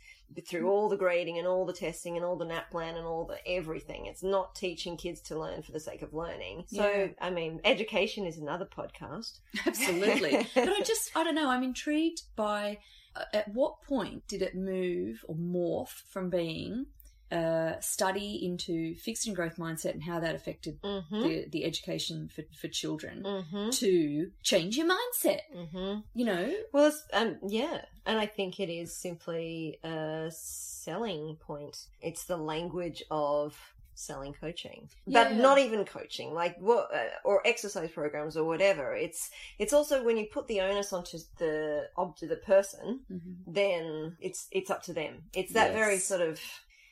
through 0.48 0.68
all 0.68 0.88
the 0.88 0.96
grading 0.96 1.38
and 1.38 1.46
all 1.46 1.64
the 1.66 1.72
testing 1.72 2.16
and 2.16 2.24
all 2.24 2.36
the 2.36 2.46
NAPLAN 2.46 2.96
and 2.96 3.06
all 3.06 3.26
the 3.26 3.38
everything. 3.46 4.06
It's 4.06 4.22
not 4.22 4.54
teaching 4.54 4.96
kids 4.96 5.20
to 5.22 5.38
learn 5.38 5.62
for 5.62 5.72
the 5.72 5.80
sake 5.80 6.02
of 6.02 6.14
learning. 6.14 6.64
So, 6.66 6.88
Yeah. 6.88 7.06
I 7.20 7.30
mean, 7.30 7.60
education 7.64 8.26
is 8.26 8.38
another 8.38 8.66
podcast. 8.66 9.38
Absolutely. 9.66 10.46
but 10.54 10.68
I 10.68 10.80
just, 10.80 11.10
I 11.14 11.22
don't 11.24 11.34
know, 11.34 11.48
I'm 11.50 11.62
intrigued 11.62 12.22
by 12.34 12.78
uh, 13.14 13.24
at 13.32 13.48
what 13.48 13.82
point 13.82 14.26
did 14.26 14.42
it 14.42 14.54
move 14.56 15.24
or 15.28 15.36
morph 15.36 16.02
from 16.10 16.28
being 16.30 16.86
a 17.30 17.76
study 17.80 18.44
into 18.46 18.94
fixed 18.96 19.26
and 19.26 19.34
growth 19.34 19.56
mindset 19.56 19.92
and 19.94 20.02
how 20.02 20.20
that 20.20 20.34
affected 20.34 20.80
Mm-hmm. 20.82 21.22
the, 21.22 21.46
the 21.50 21.64
education 21.64 22.28
for, 22.34 22.42
for 22.58 22.68
children 22.68 23.22
Mm-hmm. 23.24 23.70
to 23.70 24.30
change 24.42 24.76
your 24.76 24.86
mindset? 24.86 25.40
Mm-hmm. 25.54 26.00
You 26.14 26.24
know? 26.24 26.54
Well, 26.72 26.86
it's, 26.86 27.02
um, 27.12 27.38
yeah, 27.46 27.82
and 28.04 28.18
I 28.18 28.26
think 28.26 28.60
it 28.60 28.70
is 28.70 28.94
simply 28.94 29.78
a 29.82 30.30
selling 30.32 31.36
point. 31.40 31.76
It's 32.00 32.24
the 32.24 32.36
language 32.36 33.02
of 33.10 33.56
selling 33.98 34.34
coaching, 34.34 34.90
but 35.06 35.30
Yeah. 35.32 35.38
not 35.38 35.58
even 35.58 35.84
coaching, 35.86 36.34
like 36.34 36.58
what 36.60 36.94
uh, 36.94 37.06
or 37.24 37.40
exercise 37.46 37.90
programs 37.90 38.36
or 38.36 38.44
whatever. 38.44 38.94
It's 38.94 39.30
it's 39.58 39.72
also 39.72 40.04
when 40.04 40.18
you 40.18 40.26
put 40.26 40.46
the 40.48 40.60
onus 40.60 40.92
onto 40.92 41.18
the 41.38 41.88
onto 41.96 42.28
the 42.28 42.36
person, 42.36 43.00
then 43.46 44.16
it's 44.20 44.48
it's 44.52 44.70
up 44.70 44.82
to 44.84 44.92
them. 44.92 45.22
It's 45.34 45.52
that 45.54 45.72
very 45.72 45.96
sort 45.98 46.20
of 46.20 46.38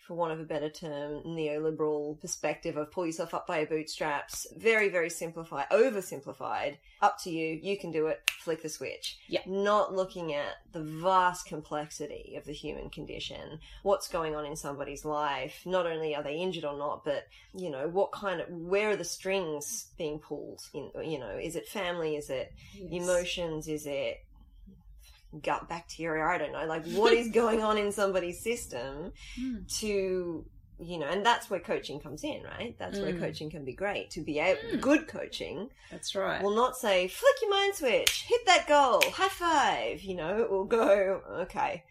for 0.07 0.15
want 0.15 0.33
of 0.33 0.41
a 0.41 0.45
better 0.45 0.69
term, 0.69 1.23
neoliberal 1.25 2.21
perspective 2.21 2.77
of 2.77 2.91
pull 2.91 3.07
yourself 3.07 3.33
up 3.33 3.47
by 3.47 3.59
your 3.59 3.67
bootstraps. 3.67 4.47
Very, 4.57 4.89
very 4.89 5.11
simplified, 5.11 5.67
oversimplified. 5.71 6.77
Up 7.01 7.19
to 7.23 7.31
you. 7.31 7.59
You 7.63 7.79
can 7.79 7.91
do 7.91 8.07
it. 8.09 8.21
Flick 8.41 8.63
the 8.63 8.69
switch. 8.69 9.19
Yeah. 9.29 9.41
Not 9.47 9.95
looking 9.95 10.35
at 10.35 10.57
the 10.73 10.83
vast 10.83 11.47
complexity 11.47 12.35
of 12.37 12.45
the 12.45 12.53
human 12.53 12.91
condition. 12.91 13.61
What's 13.83 14.09
going 14.09 14.35
on 14.35 14.45
in 14.45 14.57
somebody's 14.57 15.05
life. 15.05 15.63
Not 15.65 15.87
only 15.87 16.15
are 16.15 16.23
they 16.23 16.37
injured 16.37 16.65
or 16.65 16.77
not, 16.77 17.05
but, 17.05 17.27
you 17.55 17.71
know, 17.71 17.89
what 17.89 18.13
kind 18.13 18.41
of, 18.41 18.49
where 18.49 18.91
are 18.91 18.97
the 18.97 19.05
strings 19.05 19.89
being 19.97 20.19
pulled? 20.19 20.61
In, 20.75 20.91
you 21.03 21.19
know, 21.19 21.39
is 21.41 21.57
it 21.57 21.67
family? 21.67 22.17
Is 22.17 22.31
it 22.31 22.53
emotions? 22.91 23.69
Is 23.69 23.87
it 23.87 24.25
gut 25.43 25.69
bacteria? 25.69 26.25
I 26.25 26.39
don't 26.39 26.53
know. 26.53 26.67
Like, 26.67 26.85
what 26.87 27.13
is 27.13 27.29
going 27.31 27.63
on 27.63 27.79
in 27.79 27.93
somebody's 27.93 28.41
system 28.43 29.13
Mm. 29.39 29.67
to, 29.81 30.45
you 30.81 30.99
know, 30.99 31.07
and 31.07 31.25
that's 31.25 31.49
where 31.51 31.61
coaching 31.61 32.01
comes 32.01 32.25
in, 32.25 32.43
right? 32.43 32.77
That's 32.79 32.99
where 32.99 33.13
Mm. 33.13 33.21
coaching 33.21 33.51
can 33.51 33.65
be 33.65 33.73
great. 33.75 34.11
To 34.11 34.21
be 34.23 34.39
able, 34.41 34.61
Mm. 34.73 34.81
good 34.81 35.07
coaching 35.09 35.71
That's 35.91 36.15
right. 36.15 36.43
will 36.43 36.55
not 36.57 36.77
say, 36.77 37.09
flick 37.09 37.35
your 37.43 37.51
mind 37.51 37.75
switch, 37.75 38.25
hit 38.29 38.45
that 38.47 38.67
goal, 38.67 39.01
high 39.13 39.29
five, 39.29 40.03
you 40.03 40.15
know, 40.17 40.41
it 40.43 40.51
will 40.51 40.65
go, 40.65 41.23
okay. 41.43 41.85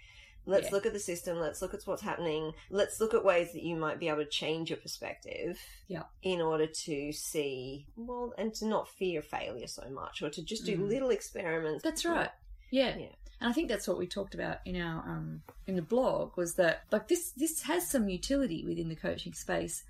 Let's 0.46 0.66
Yeah. 0.66 0.72
look 0.74 0.86
at 0.86 0.92
the 0.92 1.00
system. 1.00 1.40
Let's 1.40 1.62
look 1.62 1.74
at 1.74 1.84
what's 1.86 2.02
happening. 2.02 2.52
Let's 2.70 3.00
look 3.00 3.14
at 3.14 3.24
ways 3.24 3.54
that 3.54 3.64
you 3.64 3.78
might 3.78 3.98
be 3.98 4.10
able 4.10 4.26
to 4.26 4.30
change 4.30 4.70
your 4.72 4.78
perspective. 4.80 5.58
Yeah. 5.88 6.04
In 6.22 6.42
order 6.42 6.68
to 6.68 7.14
see, 7.14 7.88
well, 7.96 8.34
and 8.38 8.54
to 8.56 8.66
not 8.68 8.90
fear 8.90 9.22
failure 9.22 9.68
so 9.68 9.90
much, 9.90 10.22
or 10.22 10.30
to 10.30 10.44
just 10.44 10.66
do 10.66 10.78
Mm. 10.78 10.90
little 10.90 11.12
experiments. 11.12 11.82
That's 11.82 12.04
right. 12.04 12.30
Yeah. 12.74 12.96
Yeah. 12.98 13.16
And 13.40 13.50
I 13.50 13.54
think 13.54 13.70
that's 13.70 13.88
what 13.88 14.00
we 14.00 14.08
talked 14.08 14.34
about 14.34 14.58
in 14.66 14.82
our 14.82 15.04
um 15.08 15.44
in 15.68 15.76
the 15.76 15.82
blog 15.82 16.36
was 16.36 16.56
that 16.56 16.84
like 16.92 17.08
this 17.08 17.32
this 17.32 17.62
has 17.64 17.88
some 17.88 18.10
utility 18.10 18.66
within 18.66 18.90
the 18.90 18.96
coaching 18.96 19.34
space, 19.34 19.84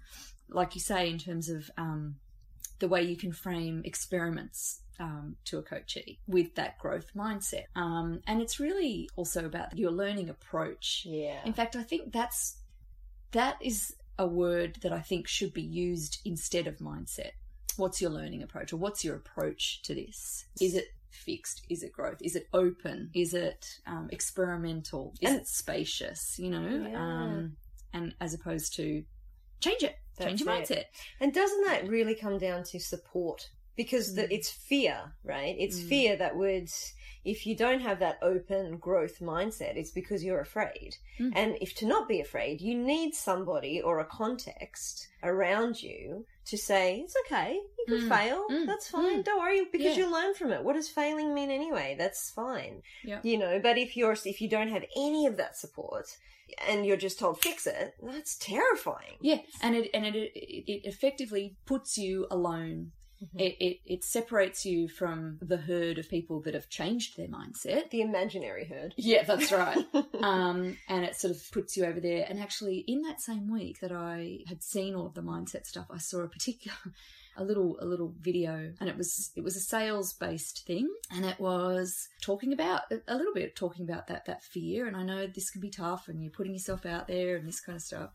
like 0.50 0.76
you 0.76 0.82
say, 0.82 1.10
in 1.10 1.17
terms 1.17 1.50
of 1.50 1.72
um 1.78 2.15
the 2.80 2.89
way 2.89 3.02
you 3.02 3.15
can 3.15 3.32
frame 3.32 3.82
experiments 3.86 4.82
um, 5.00 5.38
to 5.46 5.58
a 5.58 5.62
coachee 5.63 6.19
with 6.28 6.56
that 6.56 6.78
growth 6.80 7.12
mindset. 7.15 7.65
Um, 7.76 8.22
and 8.28 8.41
it's 8.41 8.60
really 8.60 9.10
also 9.15 9.46
about 9.46 9.78
your 9.78 9.91
learning 9.91 10.30
approach. 10.30 11.04
Yeah. 11.06 11.39
In 11.46 11.54
fact, 11.54 11.78
I 11.78 11.84
think 11.84 12.12
that's 12.12 12.58
that 13.32 13.56
is 13.62 13.96
a 14.19 14.28
word 14.28 14.80
that 14.82 14.91
I 14.91 15.00
think 15.00 15.28
should 15.28 15.54
be 15.54 15.62
used 15.62 16.19
instead 16.26 16.67
of 16.67 16.80
mindset. 16.80 17.32
What's 17.78 18.02
your 18.02 18.12
learning 18.12 18.43
approach, 18.43 18.74
or 18.74 18.78
what's 18.78 19.06
your 19.06 19.15
approach 19.15 19.82
to 19.84 19.96
this? 19.96 20.46
Is 20.60 20.76
it 20.76 20.88
fixed? 21.13 21.65
Is 21.69 21.84
it 21.84 21.91
growth? 21.93 22.17
Is 22.21 22.36
it 22.36 22.47
open? 22.54 23.10
Is 23.13 23.34
it 23.34 23.65
um, 23.86 24.10
experimental? 24.12 25.13
Is 25.21 25.30
And- 25.32 25.39
it 25.41 25.47
spacious? 25.47 26.38
You 26.39 26.49
know, 26.49 26.88
Yeah. 26.89 26.97
um, 26.97 27.58
and 27.93 28.15
as 28.19 28.34
opposed 28.34 28.76
to 28.76 29.04
change 29.60 29.84
it, 29.84 29.95
change 30.19 30.41
your 30.41 30.47
That's 30.58 30.71
it. 30.71 30.78
mindset. 30.78 30.86
And 31.19 31.34
doesn't 31.34 31.65
that 31.65 31.88
really 31.88 32.15
come 32.15 32.38
down 32.38 32.63
to 32.65 32.80
support? 32.80 33.49
Because 33.76 34.13
the, 34.13 34.23
Mm. 34.23 34.32
it's 34.32 34.52
fear, 34.52 35.13
right? 35.23 35.56
It's 35.58 35.80
Mm. 35.80 35.89
fear 35.89 36.15
that 36.17 36.36
would, 36.36 36.69
if 37.26 37.47
you 37.47 37.56
don't 37.56 37.80
have 37.80 37.99
that 37.99 38.19
open 38.21 38.78
growth 38.78 39.19
mindset, 39.19 39.76
it's 39.78 39.89
because 39.91 40.23
you're 40.23 40.41
afraid. 40.41 40.97
Mm. 41.19 41.32
And 41.36 41.58
if 41.62 41.73
to 41.76 41.88
not 41.88 42.08
be 42.08 42.19
afraid, 42.21 42.62
you 42.62 42.78
need 42.78 43.15
somebody 43.15 43.82
or 43.82 43.99
a 43.99 44.06
context 44.06 45.08
around 45.23 45.82
you 45.82 46.28
to 46.45 46.58
say, 46.58 46.99
it's 47.01 47.15
okay, 47.25 47.53
you 47.53 47.86
can 47.88 48.10
Mm. 48.10 48.10
fail, 48.17 48.45
Mm. 48.49 48.65
that's 48.65 48.89
fine, 48.89 49.19
Mm. 49.21 49.23
don't 49.23 49.39
worry, 49.39 49.65
because 49.71 49.97
Yeah. 49.97 50.03
you 50.06 50.12
learn 50.12 50.34
from 50.34 50.51
it. 50.51 50.63
What 50.63 50.73
does 50.73 50.89
failing 50.89 51.34
mean 51.34 51.49
anyway? 51.51 51.95
That's 51.97 52.29
fine. 52.32 52.82
Yeah. 53.03 53.21
You 53.23 53.38
know, 53.38 53.60
but 53.60 53.77
if 53.77 53.95
you're, 53.95 54.15
if 54.25 54.41
you 54.41 54.49
don't 54.49 54.69
have 54.69 54.84
any 54.95 55.25
of 55.25 55.38
that 55.38 55.56
support, 55.58 56.06
and 56.67 56.86
you're 56.86 56.97
just 56.97 57.17
told 57.19 57.41
fix 57.41 57.65
it, 57.65 57.95
that's 58.01 58.38
terrifying. 58.38 59.17
Yeah, 59.21 59.39
and 59.62 59.75
it 59.75 59.89
and 59.93 60.06
it, 60.06 60.32
it 60.36 60.82
effectively 60.86 61.56
puts 61.65 61.97
you 61.97 62.27
alone. 62.29 62.91
Mm-hmm. 63.23 63.39
It, 63.39 63.55
it 63.59 63.79
it 63.86 64.03
separates 64.03 64.65
you 64.65 64.88
from 64.88 65.38
the 65.41 65.57
herd 65.57 65.97
of 65.97 66.09
people 66.09 66.41
that 66.41 66.53
have 66.53 66.69
changed 66.69 67.15
their 67.17 67.27
mindset. 67.27 67.89
The 67.89 68.01
imaginary 68.01 68.65
herd. 68.65 68.93
Yeah, 68.97 69.23
that's 69.23 69.51
right. 69.51 69.86
um, 70.21 70.77
and 70.89 71.05
it 71.05 71.15
sort 71.15 71.31
of 71.31 71.51
puts 71.51 71.77
you 71.77 71.86
over 71.86 71.99
there. 71.99 72.25
And 72.27 72.39
actually, 72.39 72.79
in 72.79 73.01
that 73.03 73.21
same 73.21 73.51
week 73.51 73.79
that 73.79 73.91
I 73.91 74.39
had 74.47 74.62
seen 74.62 74.95
all 74.95 75.05
of 75.05 75.13
the 75.13 75.21
mindset 75.21 75.65
stuff, 75.65 75.88
I 75.89 75.99
saw 75.99 76.19
a 76.19 76.27
particular, 76.27 76.77
a 77.38 77.43
little, 77.43 77.77
a 77.79 77.86
little 77.86 78.13
video, 78.19 78.73
and 78.79 78.89
it 78.89 78.97
was 78.97 79.31
it 79.36 79.43
was 79.43 79.55
a 79.55 79.62
sales 79.62 80.13
based 80.13 80.65
thing, 80.65 80.89
and 81.12 81.25
it 81.25 81.39
was 81.39 82.09
talking 82.21 82.51
about 82.51 82.81
a 83.07 83.15
little 83.15 83.33
bit 83.33 83.55
talking 83.55 83.88
about 83.89 84.07
that 84.07 84.25
that 84.25 84.43
fear. 84.43 84.88
And 84.88 84.97
I 84.97 85.03
know 85.03 85.27
this 85.27 85.49
can 85.49 85.62
be 85.62 85.69
tough, 85.69 86.07
and 86.07 86.21
you're 86.21 86.31
putting 86.31 86.53
yourself 86.53 86.86
out 86.86 87.07
there, 87.07 87.38
and 87.38 87.47
this 87.47 87.62
kind 87.62 87.75
of 87.75 87.81
stuff. 87.81 88.12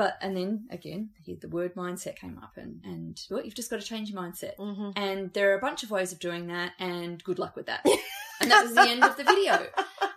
But 0.00 0.16
and 0.22 0.34
then 0.34 0.64
again, 0.70 1.10
the 1.26 1.46
word 1.48 1.74
mindset 1.74 2.16
came 2.16 2.38
up, 2.42 2.52
and 2.56 2.80
and 2.86 3.20
well, 3.28 3.44
you've 3.44 3.54
just 3.54 3.68
got 3.68 3.82
to 3.82 3.86
change 3.86 4.08
your 4.08 4.18
mindset. 4.18 4.56
Mm-hmm. 4.56 4.92
And 4.96 5.30
there 5.34 5.52
are 5.52 5.58
a 5.58 5.60
bunch 5.60 5.82
of 5.82 5.90
ways 5.90 6.10
of 6.10 6.18
doing 6.18 6.46
that, 6.46 6.72
and 6.78 7.22
good 7.22 7.38
luck 7.38 7.54
with 7.54 7.66
that. 7.66 7.84
and 8.40 8.50
that 8.50 8.64
was 8.64 8.74
the 8.74 8.80
end 8.80 9.04
of 9.04 9.18
the 9.18 9.24
video. 9.24 9.66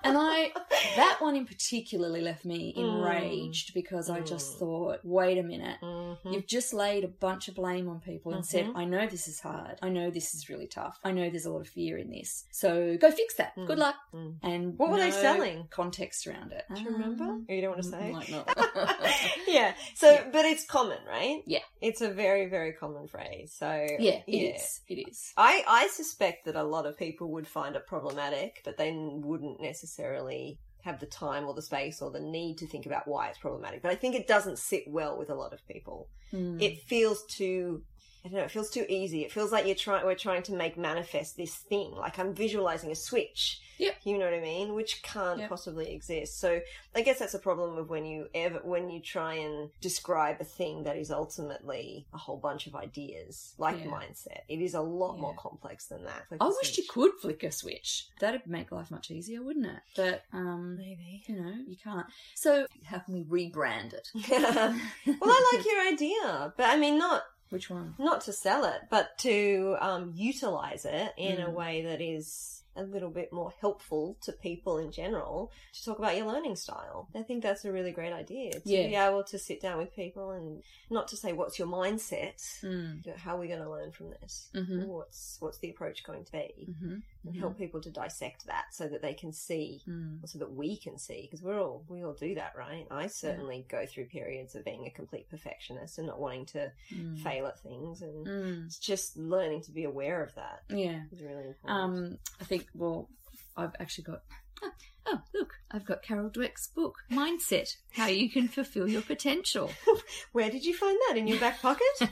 And 0.05 0.17
I, 0.17 0.51
that 0.97 1.17
one 1.21 1.35
in 1.37 1.45
particularly 1.45 2.19
left 2.21 2.43
me 2.43 2.73
Mm. 2.77 2.97
enraged 2.97 3.73
because 3.73 4.09
I 4.09 4.19
just 4.19 4.55
Mm. 4.55 4.59
thought, 4.59 4.99
wait 5.03 5.37
a 5.37 5.43
minute. 5.43 5.77
Mm-hmm. 5.81 6.33
You've 6.33 6.45
just 6.45 6.73
laid 6.73 7.05
a 7.05 7.07
bunch 7.07 7.47
of 7.47 7.55
blame 7.55 7.87
on 7.87 8.01
people 8.01 8.33
and 8.33 8.45
said, 8.45 8.65
Mhm. 8.65 8.75
I 8.75 8.83
know 8.83 9.07
this 9.07 9.29
is 9.29 9.39
hard. 9.39 9.79
I 9.81 9.87
know 9.87 10.09
this 10.11 10.33
is 10.35 10.49
really 10.49 10.67
tough. 10.67 10.99
I 11.05 11.11
know 11.13 11.29
there's 11.29 11.45
a 11.45 11.51
lot 11.53 11.61
of 11.61 11.69
fear 11.69 11.97
in 11.97 12.09
this. 12.09 12.43
So 12.51 12.97
go 12.97 13.11
fix 13.11 13.35
that. 13.35 13.55
Mm. 13.55 13.65
Good 13.67 13.79
luck. 13.79 13.95
Mm. 14.13 14.35
And 14.43 14.77
What 14.77 14.91
were 14.91 14.97
they 14.97 15.11
selling? 15.11 15.67
Context 15.69 16.27
around 16.27 16.51
it. 16.51 16.65
Do 16.75 16.81
you 16.81 16.89
remember? 16.89 17.23
Um, 17.23 17.45
you 17.47 17.61
don't 17.61 17.71
want 17.71 17.83
to 17.83 17.89
say? 17.89 18.11
Might 18.11 18.29
not. 18.29 18.45
yeah. 19.47 19.72
So, 19.95 20.11
Yeah. 20.11 20.29
but 20.31 20.45
it's 20.45 20.65
common, 20.65 20.99
right? 21.07 21.41
Yeah. 21.45 21.59
It's 21.81 22.01
a 22.01 22.09
very, 22.09 22.47
very 22.49 22.73
common 22.73 23.07
phrase. 23.07 23.53
So, 23.57 23.87
yeah, 23.99 24.21
it 24.27 24.55
is. 24.55 24.81
It 24.87 25.07
is. 25.09 25.33
I, 25.37 25.63
I 25.67 25.87
suspect 25.87 26.45
that 26.45 26.55
a 26.55 26.63
lot 26.63 26.85
of 26.85 26.97
people 26.97 27.31
would 27.31 27.47
find 27.47 27.75
it 27.75 27.85
problematic, 27.87 28.61
but 28.65 28.77
they 28.77 28.91
wouldn't 28.95 29.61
necessarily 29.61 30.59
have 30.83 30.99
the 30.99 31.05
time 31.05 31.45
or 31.45 31.53
the 31.53 31.61
space 31.61 32.01
or 32.01 32.11
the 32.11 32.19
need 32.19 32.57
to 32.57 32.67
think 32.67 32.85
about 32.85 33.07
why 33.07 33.29
it's 33.29 33.37
problematic. 33.37 33.81
But 33.81 33.91
I 33.91 33.95
think 33.95 34.15
it 34.15 34.27
doesn't 34.27 34.59
sit 34.59 34.83
well 34.87 35.17
with 35.17 35.29
a 35.29 35.35
lot 35.35 35.53
of 35.53 35.65
people. 35.67 36.09
Mm. 36.33 36.61
It 36.61 36.81
feels 36.81 37.23
too, 37.29 37.83
I 38.25 38.29
don't 38.29 38.37
know, 38.37 38.43
it 38.45 38.51
feels 38.51 38.69
too 38.69 38.85
easy. 38.87 39.23
It 39.23 39.31
feels 39.33 39.51
like 39.51 39.65
you're 39.65 39.75
trying, 39.75 40.05
we're 40.05 40.15
trying 40.15 40.43
to 40.43 40.53
make 40.53 40.77
manifest 40.77 41.35
this 41.35 41.55
thing. 41.55 41.91
Like 41.91 42.17
I'm 42.19 42.33
visualizing 42.33 42.89
a 42.91 42.95
switch. 42.95 43.59
Yep. 43.79 43.95
You 44.05 44.17
know 44.17 44.25
what 44.25 44.33
I 44.35 44.39
mean? 44.39 44.75
Which 44.75 45.01
can't 45.03 45.39
Yep. 45.39 45.49
possibly 45.49 45.91
exist. 45.91 46.39
So 46.39 46.61
I 46.95 47.01
guess 47.01 47.19
that's 47.19 47.33
a 47.33 47.39
problem 47.39 47.77
of 47.77 47.89
when 47.89 48.05
you 48.05 48.27
ever, 48.33 48.59
when 48.63 48.89
you 48.89 49.01
try 49.01 49.33
and 49.33 49.71
describe 49.81 50.37
a 50.39 50.45
thing 50.45 50.83
that 50.83 50.95
is 50.95 51.11
ultimately 51.11 52.05
a 52.13 52.17
whole 52.17 52.37
bunch 52.37 52.65
of 52.67 52.75
ideas, 52.75 53.55
like 53.57 53.79
Yeah. 53.79 53.87
mindset. 53.91 54.41
It 54.47 54.61
is 54.61 54.73
a 54.73 54.81
lot 54.81 55.17
more 55.19 55.35
complex 55.35 55.87
than 55.87 56.05
that. 56.05 56.23
Like 56.31 56.41
I 56.41 56.47
wish 56.47 56.77
you 56.77 56.83
could 56.87 57.11
flick 57.21 57.43
a 57.43 57.51
switch. 57.51 58.07
That'd 58.19 58.47
make 58.47 58.71
life 58.71 58.89
much 58.91 59.11
easier, 59.11 59.41
wouldn't 59.41 59.65
it? 59.65 59.81
But 59.97 60.23
um, 60.31 60.77
Maybe. 60.77 61.23
you 61.27 61.35
know, 61.41 61.55
you 61.67 61.75
can't. 61.83 62.05
So 62.35 62.67
how 62.85 62.99
can 62.99 63.13
we 63.15 63.23
rebrand 63.25 63.93
it? 63.93 64.07
well, 64.15 64.75
I 65.23 65.55
like 65.57 65.65
your 65.65 65.87
idea, 65.87 66.53
but 66.55 66.67
I 66.69 66.77
mean, 66.77 66.97
not 66.97 67.23
Which 67.53 67.69
one? 67.69 67.93
not 67.99 68.21
to 68.21 68.33
sell 68.33 68.65
it, 68.65 68.81
but 68.89 69.17
to 69.19 69.77
um, 69.79 70.11
utilize 70.15 70.85
it 70.85 71.13
in 71.17 71.39
a 71.39 71.47
Mm. 71.49 71.53
way 71.53 71.81
that 71.83 72.01
is 72.01 72.59
a 72.75 72.81
little 72.83 73.11
bit 73.11 73.31
more 73.31 73.53
helpful 73.61 74.17
to 74.23 74.31
people 74.31 74.79
in 74.79 74.91
general 74.91 75.51
to 75.73 75.85
talk 75.85 75.99
about 75.99 76.17
your 76.17 76.25
learning 76.25 76.55
style. 76.55 77.07
I 77.13 77.21
think 77.21 77.43
that's 77.43 77.63
a 77.65 77.71
really 77.71 77.91
great 77.91 78.11
idea 78.13 78.51
to 78.53 78.61
Yeah. 78.65 78.87
be 78.87 78.95
able 78.95 79.23
to 79.25 79.37
sit 79.37 79.61
down 79.61 79.77
with 79.77 79.93
people 79.95 80.31
and 80.31 80.63
not 80.89 81.07
to 81.09 81.15
say 81.15 81.33
what's 81.33 81.59
your 81.59 81.67
mindset, 81.67 82.41
Mm. 82.63 83.03
but 83.05 83.17
how 83.17 83.35
are 83.35 83.39
we 83.39 83.47
going 83.47 83.61
to 83.61 83.69
learn 83.69 83.91
from 83.91 84.09
this? 84.09 84.49
Mhm. 84.55 84.87
What's 84.87 85.37
what's 85.39 85.59
the 85.59 85.69
approach 85.69 86.03
going 86.03 86.25
to 86.25 86.31
be? 86.31 86.67
Mm-hmm. 86.71 86.95
And 87.25 87.35
help 87.37 87.57
people 87.57 87.79
to 87.81 87.89
dissect 87.89 88.45
that 88.47 88.65
so 88.73 88.87
that 88.89 89.01
they 89.01 89.13
can 89.13 89.31
see 89.31 89.81
Mm. 89.87 90.27
so 90.27 90.39
that 90.39 90.51
we 90.51 90.77
can 90.77 90.97
see 90.97 91.21
because 91.21 91.41
we're 91.41 91.59
all 91.61 91.85
we 91.87 92.03
all 92.03 92.13
do 92.13 92.35
that 92.35 92.53
right 92.57 92.85
i 92.91 93.07
certainly 93.07 93.65
go 93.69 93.85
through 93.85 94.05
periods 94.07 94.55
of 94.55 94.65
being 94.65 94.85
a 94.87 94.91
complete 94.91 95.29
perfectionist 95.29 95.97
and 95.99 96.07
not 96.07 96.19
wanting 96.19 96.45
to 96.47 96.71
Mm. 96.93 97.17
fail 97.19 97.47
at 97.47 97.59
things 97.61 98.01
and 98.01 98.27
Mm. 98.27 98.65
it's 98.65 98.77
just 98.79 99.15
learning 99.17 99.61
to 99.63 99.71
be 99.71 99.85
aware 99.85 100.21
of 100.21 100.35
that 100.35 100.63
Yeah. 100.69 101.03
is 101.13 101.21
really 101.21 101.47
important 101.47 101.69
Um, 101.69 102.17
I 102.41 102.43
think. 102.43 102.67
Well, 102.75 103.09
I've 103.55 103.75
actually 103.79 104.03
got. 104.05 104.23
Oh, 104.61 104.71
oh, 105.07 105.21
look! 105.33 105.53
I've 105.71 105.85
got 105.85 106.03
Carol 106.03 106.29
Dweck's 106.29 106.67
book, 106.67 106.95
Mindset: 107.11 107.75
How 107.91 108.07
You 108.07 108.29
Can 108.29 108.47
Fulfill 108.47 108.87
Your 108.89 109.01
Potential. 109.01 109.71
where 110.33 110.49
did 110.49 110.65
you 110.65 110.73
find 110.75 110.97
that 111.07 111.17
in 111.17 111.27
your 111.27 111.39
back 111.39 111.61
pocket 111.61 112.09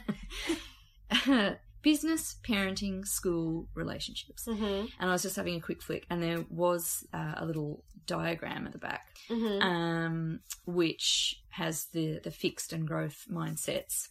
Business, 1.81 2.35
parenting, 2.47 3.05
school, 3.07 3.67
relationships. 3.73 4.45
mm-hmm. 4.47 4.85
And 4.99 5.09
I 5.09 5.13
was 5.13 5.23
just 5.23 5.35
having 5.35 5.55
a 5.55 5.61
quick 5.61 5.81
flick, 5.81 6.05
and 6.09 6.21
there 6.21 6.45
was 6.49 7.05
uh, 7.13 7.33
a 7.37 7.45
little 7.45 7.83
diagram 8.05 8.65
at 8.65 8.73
the 8.73 8.79
back, 8.79 9.07
Mm-hmm. 9.29 9.61
um, 9.61 10.39
which 10.65 11.41
has 11.49 11.85
the 11.93 12.19
the 12.23 12.31
fixed 12.31 12.73
and 12.73 12.87
growth 12.87 13.25
mindsets, 13.31 14.09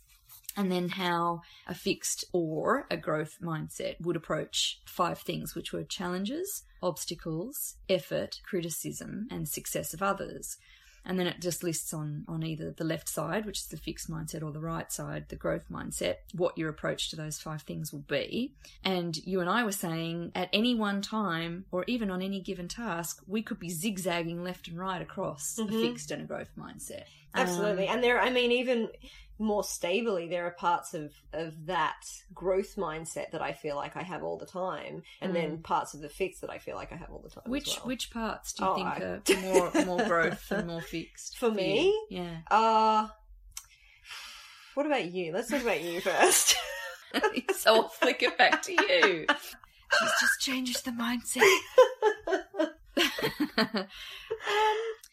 and 0.57 0.71
then 0.71 0.89
how 0.89 1.43
a 1.67 1.75
fixed 1.75 2.25
or 2.33 2.87
a 2.91 2.97
growth 2.97 3.37
mindset 3.43 3.97
would 4.01 4.17
approach 4.17 4.81
five 4.87 5.19
things, 5.19 5.55
which 5.55 5.73
were 5.73 5.85
challenges, 5.85 6.65
obstacles, 6.83 7.77
effort, 7.89 8.41
criticism, 8.45 9.27
and 9.31 9.49
success 9.49 9.93
of 9.95 10.03
others. 10.03 10.57
And 11.05 11.19
then 11.19 11.27
it 11.27 11.41
just 11.41 11.63
lists 11.63 11.95
on, 11.95 12.25
on 12.29 12.43
either 12.45 12.71
the 12.73 12.85
left 12.85 13.09
side, 13.09 13.47
which 13.47 13.59
is 13.61 13.67
the 13.67 13.77
fixed 13.77 14.11
mindset, 14.11 14.43
or 14.43 14.53
the 14.53 14.61
right 14.61 14.93
side, 14.93 15.27
the 15.29 15.37
growth 15.37 15.65
mindset, 15.71 16.17
what 16.35 16.57
your 16.59 16.69
approach 16.69 17.09
to 17.11 17.17
those 17.17 17.39
five 17.41 17.63
things 17.63 17.93
will 17.93 18.05
be. 18.07 18.55
And 18.85 19.17
you 19.17 19.41
and 19.41 19.49
I 19.49 19.65
were 19.65 19.73
saying 19.73 20.33
at 20.35 20.51
any 20.53 20.75
one 20.75 21.01
time, 21.03 21.65
or 21.73 21.85
even 21.87 22.11
on 22.11 22.21
any 22.23 22.41
given 22.41 22.69
task, 22.69 23.23
we 23.27 23.43
could 23.43 23.59
be 23.59 23.71
zigzagging 23.71 24.45
left 24.45 24.69
and 24.69 24.79
right 24.79 25.01
across 25.01 25.59
a 25.59 25.63
Mhm. 25.65 25.81
fixed 25.81 26.11
and 26.11 26.23
a 26.23 26.27
growth 26.27 26.51
mindset. 26.59 27.05
absolutely 27.35 27.87
Um, 27.87 27.95
and 27.95 28.03
there 28.05 28.21
i 28.21 28.29
mean 28.29 28.51
even 28.51 28.89
more 29.41 29.65
stably 29.65 30.29
there 30.29 30.45
are 30.47 30.51
parts 30.53 30.93
of 30.95 31.13
of 31.33 31.55
that 31.67 32.03
growth 32.35 32.77
mindset 32.77 33.31
that 33.33 33.41
i 33.41 33.53
feel 33.53 33.75
like 33.75 33.97
i 33.97 34.03
have 34.03 34.23
all 34.23 34.37
the 34.37 34.45
time 34.47 35.03
and 35.23 35.35
then 35.35 35.59
parts 35.63 35.95
of 35.95 36.01
the 36.03 36.09
fix 36.11 36.41
that 36.41 36.51
i 36.51 36.59
feel 36.59 36.77
like 36.77 36.93
i 36.93 36.97
have 36.97 37.11
all 37.11 37.21
the 37.21 37.31
time 37.31 37.43
Mm. 37.47 37.51
which 37.51 37.77
well. 37.79 37.87
which 37.87 38.11
parts 38.11 38.53
do 38.53 38.65
you 38.65 38.71
Oh, 38.71 38.75
think 38.75 38.87
I- 38.87 39.01
are 39.03 39.23
more 39.43 39.85
more 39.87 40.05
growth 40.07 40.51
and 40.53 40.69
more 40.69 40.83
fixed 40.83 41.39
For 41.39 41.49
you? 41.49 41.55
me? 41.55 42.07
Yeah. 42.11 42.37
Uh, 42.51 43.09
what 44.75 44.85
about 44.87 45.07
you? 45.11 45.33
Let's 45.33 45.49
talk 45.51 45.63
about 45.63 45.81
you 45.83 46.01
first. 46.01 46.55
so 47.57 47.75
I'll 47.75 47.89
flick 47.89 48.23
it 48.23 48.39
back 48.39 48.63
to 48.63 48.73
you. 48.73 49.27
She's 49.29 50.11
just 50.21 50.41
changes 50.41 50.81
the 50.83 50.93
mindset. 50.93 51.43
um, 53.59 53.87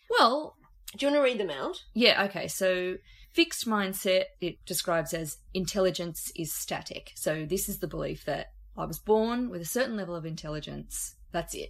Well, 0.09 0.55
Do 0.95 1.05
you 1.05 1.11
want 1.11 1.19
to 1.19 1.23
read 1.23 1.39
them 1.39 1.49
out? 1.49 1.83
yeah, 1.93 2.25
okay. 2.25 2.47
So 2.47 2.97
fixed 3.37 3.67
mindset 3.67 4.23
it 4.41 4.57
describes 4.65 5.13
as 5.13 5.37
intelligence 5.53 6.31
is 6.35 6.51
static. 6.51 7.11
So 7.13 7.45
this 7.45 7.69
is 7.69 7.77
the 7.77 7.87
belief 7.87 8.25
that 8.25 8.47
I 8.75 8.85
was 8.85 8.97
born 8.97 9.51
with 9.51 9.61
a 9.61 9.65
certain 9.65 9.95
level 9.95 10.15
of 10.15 10.25
intelligence. 10.25 11.13
That's 11.31 11.53
it. 11.53 11.69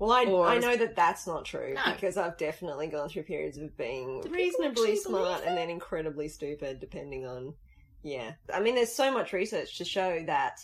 Well, 0.00 0.10
I, 0.10 0.24
Or- 0.24 0.48
I 0.48 0.58
know 0.58 0.76
that 0.76 0.96
that's 0.96 1.24
not 1.24 1.44
true 1.44 1.74
No. 1.74 1.92
because 1.92 2.16
I've 2.16 2.36
definitely 2.36 2.88
gone 2.88 3.08
through 3.08 3.22
periods 3.22 3.58
of 3.58 3.76
being 3.76 4.22
Do 4.22 4.28
reasonably 4.30 4.96
smart 4.96 5.44
and 5.46 5.56
then 5.56 5.70
incredibly 5.70 6.26
stupid, 6.26 6.80
depending 6.80 7.24
on. 7.24 7.54
Yeah. 8.02 8.32
I 8.52 8.58
mean, 8.58 8.74
there's 8.74 8.92
so 8.92 9.12
much 9.12 9.32
research 9.32 9.78
to 9.78 9.84
show 9.84 10.24
that 10.26 10.58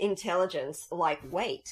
intelligence, 0.00 0.88
like 0.90 1.20
weight, 1.32 1.68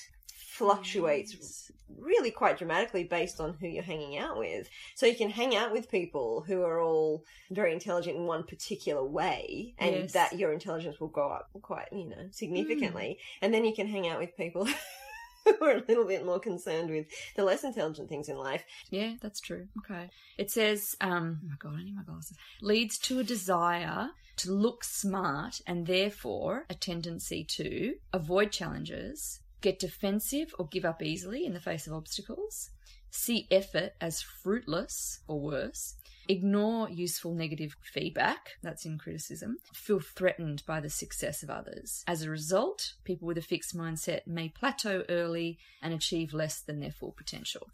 fluctuates 0.57 1.71
really 1.99 2.31
quite 2.31 2.59
dramatically 2.59 3.05
based 3.05 3.41
on 3.41 3.55
who 3.61 3.67
you're 3.69 3.83
hanging 3.83 4.17
out 4.19 4.39
with. 4.39 4.69
So 4.95 5.07
you 5.07 5.15
can 5.15 5.31
hang 5.31 5.55
out 5.55 5.73
with 5.73 5.91
people 5.91 6.43
who 6.47 6.63
are 6.63 6.81
all 6.81 7.25
very 7.51 7.73
intelligent 7.73 8.17
in 8.17 8.25
one 8.25 8.45
particular 8.45 9.05
way, 9.05 9.75
and 9.79 9.95
Yes. 9.95 10.13
that 10.13 10.39
your 10.39 10.53
intelligence 10.53 10.99
will 11.01 11.09
go 11.09 11.29
up 11.29 11.49
quite, 11.63 11.89
you 11.93 12.09
know, 12.09 12.29
significantly. 12.31 13.19
And 13.43 13.53
then 13.55 13.65
you 13.65 13.75
can 13.75 13.87
hang 13.87 14.09
out 14.09 14.19
with 14.19 14.37
people 14.37 14.67
who 15.45 15.65
are 15.65 15.77
a 15.77 15.85
little 15.89 16.05
bit 16.07 16.25
more 16.25 16.41
concerned 16.41 16.91
with 16.91 17.07
the 17.37 17.45
less 17.45 17.63
intelligent 17.65 18.09
things 18.09 18.29
in 18.29 18.37
life. 18.37 18.65
Yeah, 18.91 19.15
that's 19.23 19.41
true. 19.41 19.69
Okay. 19.79 20.11
It 20.39 20.51
says, 20.51 20.97
um, 21.01 21.41
oh 21.45 21.49
my 21.49 21.55
god, 21.59 21.79
I 21.81 21.85
need 21.85 21.95
my 21.97 22.03
glasses. 22.03 22.37
Leads 22.61 22.99
to 23.01 23.21
a 23.21 23.25
desire 23.25 24.11
to 24.39 24.51
look 24.53 24.85
smart 24.85 25.61
and 25.67 25.87
therefore 25.87 26.67
a 26.69 26.75
tendency 26.75 27.45
to 27.45 27.95
avoid 28.13 28.51
challenges, 28.53 29.41
get 29.67 29.79
defensive 29.81 30.55
or 30.61 30.69
give 30.69 30.85
up 30.85 31.03
easily 31.03 31.45
in 31.45 31.53
the 31.53 31.59
face 31.59 31.89
of 31.89 31.93
obstacles, 31.93 32.71
see 33.11 33.49
effort 33.51 33.95
as 34.01 34.23
fruitless 34.23 35.19
or 35.27 35.41
worse, 35.41 35.97
ignore 36.29 36.89
useful 36.89 37.35
negative 37.35 37.75
feedback, 37.83 38.51
that's 38.63 38.85
in 38.85 38.97
criticism, 38.97 39.57
feel 39.75 39.99
threatened 39.99 40.63
by 40.69 40.79
the 40.79 40.89
success 40.89 41.43
of 41.43 41.51
others. 41.51 42.05
As 42.07 42.23
a 42.23 42.31
result, 42.31 42.93
people 43.03 43.27
with 43.27 43.39
a 43.39 43.43
fixed 43.43 43.77
mindset 43.77 44.25
may 44.25 44.49
plateau 44.49 45.03
early 45.09 45.59
and 45.83 45.93
achieve 45.93 46.33
less 46.33 46.61
than 46.61 46.79
their 46.79 46.93
full 46.93 47.11
potential. 47.11 47.67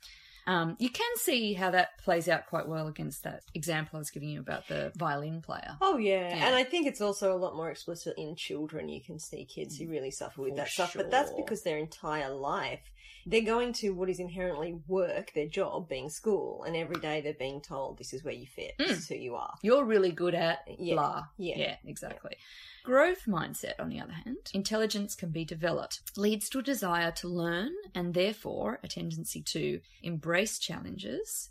Um, 0.46 0.76
you 0.78 0.90
can 0.90 1.10
see 1.16 1.54
how 1.54 1.70
that 1.70 1.98
plays 1.98 2.28
out 2.28 2.46
quite 2.46 2.66
well 2.66 2.88
against 2.88 3.22
that 3.24 3.42
example 3.54 3.96
I 3.96 3.98
was 4.00 4.10
giving 4.10 4.28
you 4.28 4.40
about 4.40 4.66
the 4.68 4.92
violin 4.96 5.40
player. 5.40 5.76
Oh 5.80 5.98
yeah. 5.98 6.36
Yeah. 6.36 6.46
and 6.46 6.54
I 6.54 6.64
think 6.64 6.86
it's 6.86 7.00
also 7.00 7.34
a 7.34 7.38
lot 7.38 7.56
more 7.56 7.70
explicit 7.70 8.14
in 8.18 8.34
children. 8.34 8.88
You 8.88 9.00
can 9.02 9.18
see 9.18 9.44
kids 9.44 9.76
who 9.76 9.88
really 9.88 10.10
suffer 10.10 10.42
with 10.42 10.52
For 10.52 10.56
that 10.56 10.68
stuff, 10.68 10.94
but 10.96 11.10
that's 11.10 11.32
because 11.32 11.62
their 11.62 11.78
entire 11.78 12.30
life 12.34 12.80
they're 13.26 13.42
going 13.42 13.72
to 13.72 13.90
what 13.90 14.08
is 14.08 14.18
inherently 14.18 14.80
work, 14.88 15.32
their 15.34 15.46
job 15.46 15.88
being 15.88 16.10
school, 16.10 16.64
and 16.64 16.74
every 16.76 16.96
day 17.00 17.20
they're 17.20 17.34
being 17.34 17.60
told 17.60 17.98
this 17.98 18.12
is 18.12 18.24
where 18.24 18.34
you 18.34 18.46
fit, 18.46 18.72
this 18.78 18.90
is 18.98 19.08
who 19.08 19.14
you 19.14 19.36
are. 19.36 19.54
You're 19.62 19.84
really 19.84 20.10
good 20.10 20.34
at 20.34 20.58
Yeah, 20.78 20.94
blah. 20.94 21.24
yeah. 21.36 21.56
Yeah, 21.56 21.76
exactly. 21.84 22.36
Growth 22.82 23.26
mindset, 23.26 23.74
on 23.78 23.88
the 23.88 24.00
other 24.00 24.12
hand, 24.12 24.50
intelligence 24.54 25.14
can 25.14 25.30
be 25.30 25.44
developed, 25.44 26.00
leads 26.16 26.48
to 26.48 26.58
a 26.58 26.62
desire 26.62 27.12
to 27.12 27.28
learn 27.28 27.70
and 27.94 28.12
therefore 28.12 28.80
a 28.82 28.88
tendency 28.88 29.40
to 29.42 29.80
embrace 30.02 30.58
challenges, 30.58 31.48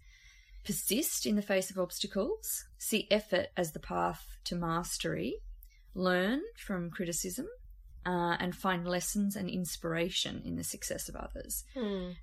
persist 0.65 1.25
in 1.25 1.37
the 1.37 1.41
face 1.41 1.71
of 1.71 1.79
obstacles, 1.79 2.65
see 2.77 3.07
effort 3.09 3.47
as 3.55 3.71
the 3.71 3.79
path 3.79 4.37
to 4.43 4.55
mastery, 4.55 5.35
learn 5.95 6.41
from 6.57 6.89
criticism, 6.89 7.47
uh, 8.05 8.35
and 8.39 8.55
find 8.55 8.87
lessons 8.87 9.35
and 9.35 9.49
inspiration 9.49 10.41
in 10.43 10.55
the 10.55 10.63
success 10.63 11.07
of 11.07 11.15
others. 11.15 11.63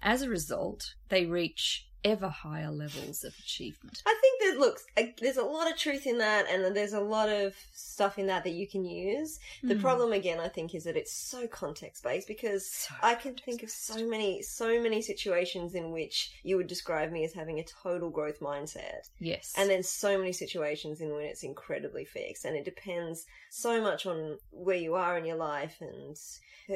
As 0.02 0.22
a 0.22 0.28
result, 0.28 0.94
they 1.08 1.24
reach 1.24 1.86
ever 2.04 2.28
higher 2.28 2.70
levels 2.70 3.24
of 3.24 3.34
achievement. 3.38 4.02
I 4.06 4.18
think 4.20 4.37
that 4.48 4.58
looks 4.58 4.84
there's 5.20 5.36
a 5.36 5.44
lot 5.44 5.70
of 5.70 5.76
truth 5.76 6.06
in 6.06 6.18
that, 6.18 6.46
and 6.50 6.74
there's 6.76 6.92
a 6.92 7.00
lot 7.00 7.28
of 7.28 7.54
stuff 7.72 8.18
in 8.18 8.26
that 8.26 8.44
that 8.44 8.52
you 8.52 8.66
can 8.66 8.84
use. 8.84 9.38
The 9.62 9.74
Hmm. 9.74 9.80
problem 9.80 10.12
again, 10.12 10.40
I 10.40 10.48
think, 10.48 10.74
is 10.74 10.84
that 10.84 10.96
it's 10.96 11.12
so 11.12 11.46
context 11.46 12.02
based 12.02 12.28
because 12.28 12.88
I 13.02 13.14
can 13.14 13.34
think 13.34 13.62
of 13.62 13.70
so 13.70 14.06
many, 14.06 14.42
so 14.42 14.80
many 14.80 15.02
situations 15.02 15.74
in 15.74 15.90
which 15.92 16.30
you 16.42 16.56
would 16.56 16.66
describe 16.66 17.10
me 17.10 17.24
as 17.24 17.32
having 17.32 17.58
a 17.58 17.64
total 17.64 18.10
growth 18.10 18.40
mindset. 18.40 19.08
Yes. 19.18 19.54
And 19.56 19.68
then 19.68 19.82
so 19.82 20.18
many 20.18 20.32
situations 20.32 21.00
in 21.00 21.12
when 21.14 21.24
it's 21.24 21.42
incredibly 21.42 22.04
fixed, 22.04 22.44
and 22.44 22.56
it 22.56 22.64
depends 22.64 23.26
so 23.50 23.80
much 23.80 24.06
on 24.06 24.38
where 24.50 24.76
you 24.76 24.94
are 24.94 25.18
in 25.18 25.24
your 25.24 25.36
life 25.36 25.76
and 25.80 26.16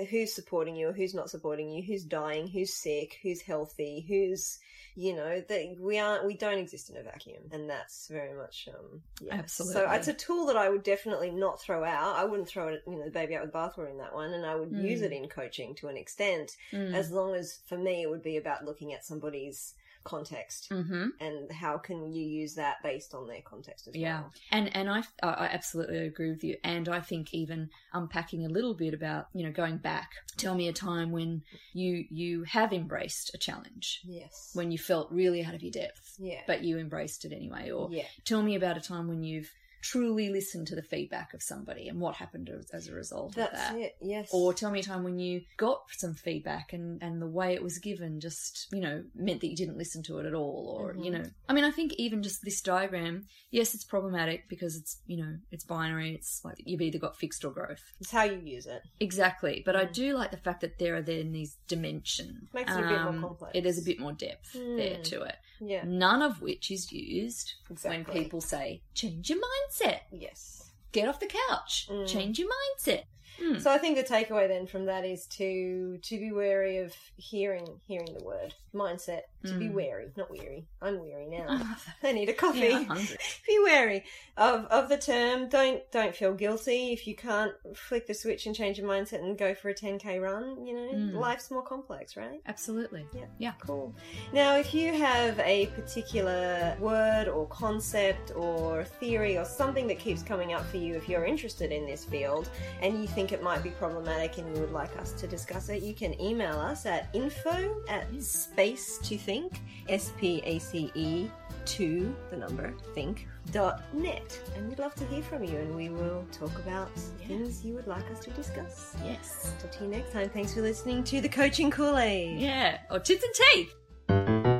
who's 0.08 0.32
supporting 0.32 0.74
you, 0.74 0.88
or 0.88 0.92
who's 0.92 1.14
not 1.14 1.28
supporting 1.30 1.70
you, 1.70 1.82
who's 1.82 2.04
dying, 2.04 2.46
who's 2.46 2.72
sick, 2.72 3.18
who's 3.22 3.42
healthy, 3.42 4.04
who's 4.08 4.58
you 4.94 5.14
know 5.14 5.40
that 5.48 5.76
we 5.80 5.98
aren't 5.98 6.26
we 6.26 6.34
don't 6.34 6.58
exist 6.58 6.90
in 6.90 6.96
a 6.98 7.02
vacuum, 7.02 7.42
and 7.50 7.61
that's 7.68 8.08
very 8.08 8.36
much 8.36 8.68
um 8.72 9.02
yeah. 9.20 9.34
Absolutely. 9.34 9.80
So 9.82 9.90
it's 9.90 10.08
a 10.08 10.14
tool 10.14 10.46
that 10.46 10.56
I 10.56 10.68
would 10.68 10.82
definitely 10.82 11.30
not 11.30 11.60
throw 11.60 11.84
out. 11.84 12.16
I 12.16 12.24
wouldn't 12.24 12.48
throw 12.48 12.68
it 12.68 12.82
you 12.86 12.96
know 12.96 13.04
the 13.04 13.10
baby 13.10 13.34
out 13.36 13.42
with 13.42 13.52
the 13.52 13.58
bathwater 13.58 13.90
in 13.90 13.98
that 13.98 14.14
one, 14.14 14.32
and 14.32 14.44
I 14.46 14.54
would 14.54 14.70
Mm. 14.70 14.82
use 14.82 15.02
it 15.02 15.12
in 15.12 15.28
coaching 15.28 15.74
to 15.76 15.88
an 15.88 15.96
extent, 15.96 16.56
Mm. 16.72 16.94
as 16.94 17.10
long 17.10 17.34
as 17.34 17.60
for 17.66 17.76
me 17.78 18.02
it 18.02 18.10
would 18.10 18.22
be 18.22 18.36
about 18.36 18.64
looking 18.64 18.92
at 18.92 19.04
somebody's 19.04 19.74
context 20.04 20.68
hmm 20.70 21.06
and 21.20 21.50
how 21.52 21.78
can 21.78 22.12
you 22.12 22.24
use 22.24 22.54
that 22.54 22.76
based 22.82 23.14
on 23.14 23.26
their 23.26 23.40
context 23.42 23.88
as 23.88 23.94
Yeah, 23.96 24.20
well. 24.22 24.32
and 24.50 24.74
and 24.76 24.88
I 24.90 25.02
I 25.22 25.46
absolutely 25.52 25.98
agree 25.98 26.30
with 26.30 26.42
you, 26.44 26.56
and 26.64 26.88
I 26.88 27.00
think 27.00 27.32
even 27.34 27.70
unpacking 27.92 28.44
a 28.44 28.48
little 28.48 28.74
bit 28.74 28.94
about 28.94 29.28
you 29.32 29.44
know 29.44 29.52
going 29.52 29.78
back. 29.78 30.10
Tell 30.36 30.54
me 30.54 30.68
a 30.68 30.72
time 30.72 31.12
when 31.12 31.42
you 31.72 32.04
you 32.10 32.44
have 32.44 32.72
embraced 32.72 33.34
a 33.34 33.38
challenge 33.38 34.00
Yes. 34.04 34.50
when 34.54 34.70
you 34.70 34.78
felt 34.78 35.10
really 35.10 35.44
out 35.44 35.54
of 35.54 35.62
your 35.62 35.72
depth, 35.72 36.16
yeah. 36.18 36.40
but 36.46 36.62
you 36.62 36.78
embraced 36.78 37.24
it 37.24 37.32
anyway. 37.32 37.70
Or 37.70 37.88
yeah. 37.90 38.04
tell 38.24 38.42
me 38.42 38.54
about 38.56 38.76
a 38.76 38.80
time 38.80 39.08
when 39.08 39.22
you've 39.22 39.50
truly 39.82 40.30
listen 40.30 40.64
to 40.64 40.74
the 40.74 40.82
feedback 40.82 41.34
of 41.34 41.42
somebody 41.42 41.88
and 41.88 42.00
what 42.00 42.14
happened 42.14 42.48
as, 42.72 42.88
a 42.88 42.94
result 42.94 43.34
That's 43.34 43.52
of 43.52 43.74
that. 43.76 43.78
it. 43.78 43.96
Yes. 44.00 44.30
Or 44.32 44.54
tell 44.54 44.70
me 44.70 44.80
a 44.80 44.82
time 44.82 45.02
when 45.04 45.18
you 45.18 45.42
got 45.56 45.82
some 45.90 46.14
feedback 46.14 46.72
and, 46.72 47.02
and 47.02 47.20
the 47.20 47.26
way 47.26 47.52
it 47.52 47.62
was 47.62 47.78
given 47.78 48.20
just, 48.20 48.68
you 48.72 48.80
know, 48.80 49.02
meant 49.14 49.40
that 49.40 49.48
you 49.48 49.56
didn't 49.56 49.76
listen 49.76 50.02
to 50.04 50.18
it 50.18 50.26
at 50.26 50.34
all. 50.34 50.74
Or, 50.78 50.94
you 50.94 51.10
Mhm. 51.10 51.12
know, 51.12 51.24
I 51.48 51.52
mean, 51.52 51.64
I 51.64 51.70
think 51.72 51.92
even 51.94 52.22
just 52.22 52.42
this 52.44 52.60
diagram, 52.62 53.26
yes, 53.50 53.74
it's 53.74 53.84
problematic 53.84 54.48
because 54.48 54.76
it's, 54.76 54.98
you 55.06 55.16
know, 55.16 55.36
it's 55.50 55.64
binary. 55.64 56.14
It's 56.14 56.44
like 56.44 56.56
you've 56.64 56.80
either 56.80 56.98
got 56.98 57.16
fixed 57.18 57.44
or 57.44 57.50
growth. 57.50 57.82
it's 58.00 58.10
how 58.12 58.22
you 58.22 58.38
use 58.38 58.66
it. 58.66 58.82
Exactly. 59.00 59.62
But 59.66 59.74
I 59.76 59.86
Mm. 59.86 59.92
do 59.92 60.14
like 60.16 60.30
the 60.30 60.36
fact 60.36 60.60
that 60.60 60.78
there 60.78 60.94
are 60.96 61.02
then 61.02 61.32
these 61.32 61.56
dimensions. 61.66 62.48
Makes 62.54 62.72
it 62.72 62.84
a 62.84 62.88
bit 62.88 63.02
more 63.02 63.20
complex. 63.28 63.52
It 63.56 63.66
is 63.66 63.78
a 63.78 63.82
bit 63.82 63.98
more 63.98 64.12
depth 64.12 64.52
there 64.52 64.96
Mm. 64.98 65.04
to 65.04 65.22
it. 65.22 65.36
Yeah. 65.60 65.84
None 65.84 66.22
of 66.22 66.40
which 66.40 66.70
is 66.70 66.90
used 66.92 67.54
Exactly. 67.70 68.12
when 68.12 68.22
people 68.24 68.40
say, 68.40 68.82
change 68.94 69.30
your 69.30 69.40
mindset, 69.72 70.00
Yes. 70.10 70.72
get 70.92 71.08
off 71.08 71.20
the 71.20 71.26
couch, 71.48 71.88
Mm. 71.90 72.06
change 72.08 72.38
your 72.38 72.48
mindset. 72.48 73.04
Mm. 73.40 73.60
So 73.60 73.70
I 73.70 73.78
think 73.78 73.96
the 73.96 74.04
takeaway 74.04 74.48
then 74.48 74.66
from 74.66 74.86
that 74.86 75.04
is 75.04 75.26
to 75.38 75.98
to 76.02 76.18
be 76.18 76.32
wary 76.32 76.78
of 76.78 76.94
hearing 77.16 77.66
hearing 77.86 78.14
the 78.18 78.24
word 78.24 78.54
mindset. 78.74 79.22
To 79.44 79.54
be 79.54 79.66
Mm. 79.66 79.72
wary, 79.74 80.12
not 80.16 80.30
weary. 80.30 80.66
I'm 80.80 81.00
weary 81.00 81.26
now. 81.26 81.46
I. 82.02 82.08
I 82.08 82.12
need 82.12 82.28
a 82.28 82.32
coffee. 82.32 82.60
Yeah, 82.60 82.84
be 83.46 83.58
wary 83.64 84.04
of 84.36 84.66
of 84.66 84.88
the 84.88 84.96
term. 84.98 85.48
Don't 85.48 85.82
don't 85.90 86.14
feel 86.14 86.32
guilty 86.34 86.92
if 86.92 87.06
you 87.08 87.16
can't 87.16 87.52
flick 87.74 88.06
the 88.06 88.14
switch 88.14 88.46
and 88.46 88.54
change 88.54 88.78
your 88.78 88.88
mindset 88.88 89.20
and 89.20 89.36
go 89.36 89.54
for 89.54 89.68
a 89.70 89.74
10k 89.74 90.20
run. 90.22 90.64
You 90.64 90.74
know, 90.74 90.92
Mm. 90.92 91.14
life's 91.14 91.50
more 91.50 91.62
complex, 91.62 92.16
right? 92.16 92.40
Absolutely. 92.46 93.04
Yeah. 93.14 93.24
Yeah. 93.38 93.52
Cool. 93.60 93.94
Now, 94.32 94.56
if 94.56 94.72
you 94.74 94.92
have 94.92 95.38
a 95.40 95.66
particular 96.06 96.76
word 96.80 97.28
or 97.28 97.46
concept 97.48 98.32
or 98.36 98.84
theory 98.84 99.36
or 99.38 99.44
something 99.44 99.86
that 99.88 99.98
keeps 99.98 100.22
coming 100.22 100.52
up 100.52 100.64
for 100.66 100.76
you, 100.76 100.94
if 100.94 101.08
you're 101.08 101.24
interested 101.24 101.72
in 101.72 101.86
this 101.86 102.04
field 102.04 102.48
and 102.80 103.00
you 103.00 103.06
think 103.08 103.21
think 103.22 103.30
it 103.30 103.40
might 103.40 103.62
be 103.62 103.70
problematic 103.70 104.38
and 104.38 104.52
you 104.52 104.60
would 104.60 104.72
like 104.72 104.98
us 104.98 105.12
to 105.12 105.28
discuss 105.28 105.68
it, 105.68 105.80
you 105.80 105.94
can 105.94 106.20
email 106.20 106.58
us 106.58 106.86
at 106.86 107.08
info 107.12 107.80
at 107.88 108.04
space 108.20 108.98
to 108.98 109.16
think, 109.16 109.60
S 109.88 110.12
P 110.18 110.42
A 110.44 110.58
C 110.58 110.90
E 110.96 111.30
to 111.64 112.12
the 112.30 112.36
number 112.36 112.74
think 112.96 113.28
dot 113.52 113.84
net. 113.94 114.36
And 114.56 114.68
we'd 114.68 114.80
love 114.80 114.96
to 114.96 115.06
hear 115.06 115.22
from 115.22 115.44
you 115.44 115.56
and 115.56 115.72
we 115.76 115.88
will 115.88 116.26
talk 116.32 116.52
about 116.58 116.90
yes. 116.96 117.28
things 117.28 117.64
you 117.64 117.74
would 117.74 117.86
like 117.86 118.10
us 118.10 118.18
to 118.24 118.30
discuss. 118.30 118.96
Yes. 119.04 119.54
Talk 119.60 119.70
to 119.70 119.84
you 119.84 119.90
next 119.90 120.12
time. 120.12 120.28
Thanks 120.28 120.54
for 120.54 120.62
listening 120.62 121.04
to 121.04 121.20
the 121.20 121.28
coaching 121.28 121.70
kool-aid. 121.70 122.40
Yeah 122.40 122.78
or 122.90 122.98
tits 122.98 123.22
and 123.22 123.34
teeth 123.34 123.72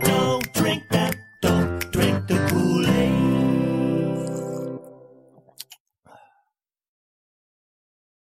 don't 0.05 0.53
drink 0.53 0.85
that. 0.90 1.16
Don't 1.40 1.90
drink 1.90 2.29
the 2.29 2.46
kool-aid. 2.48 2.92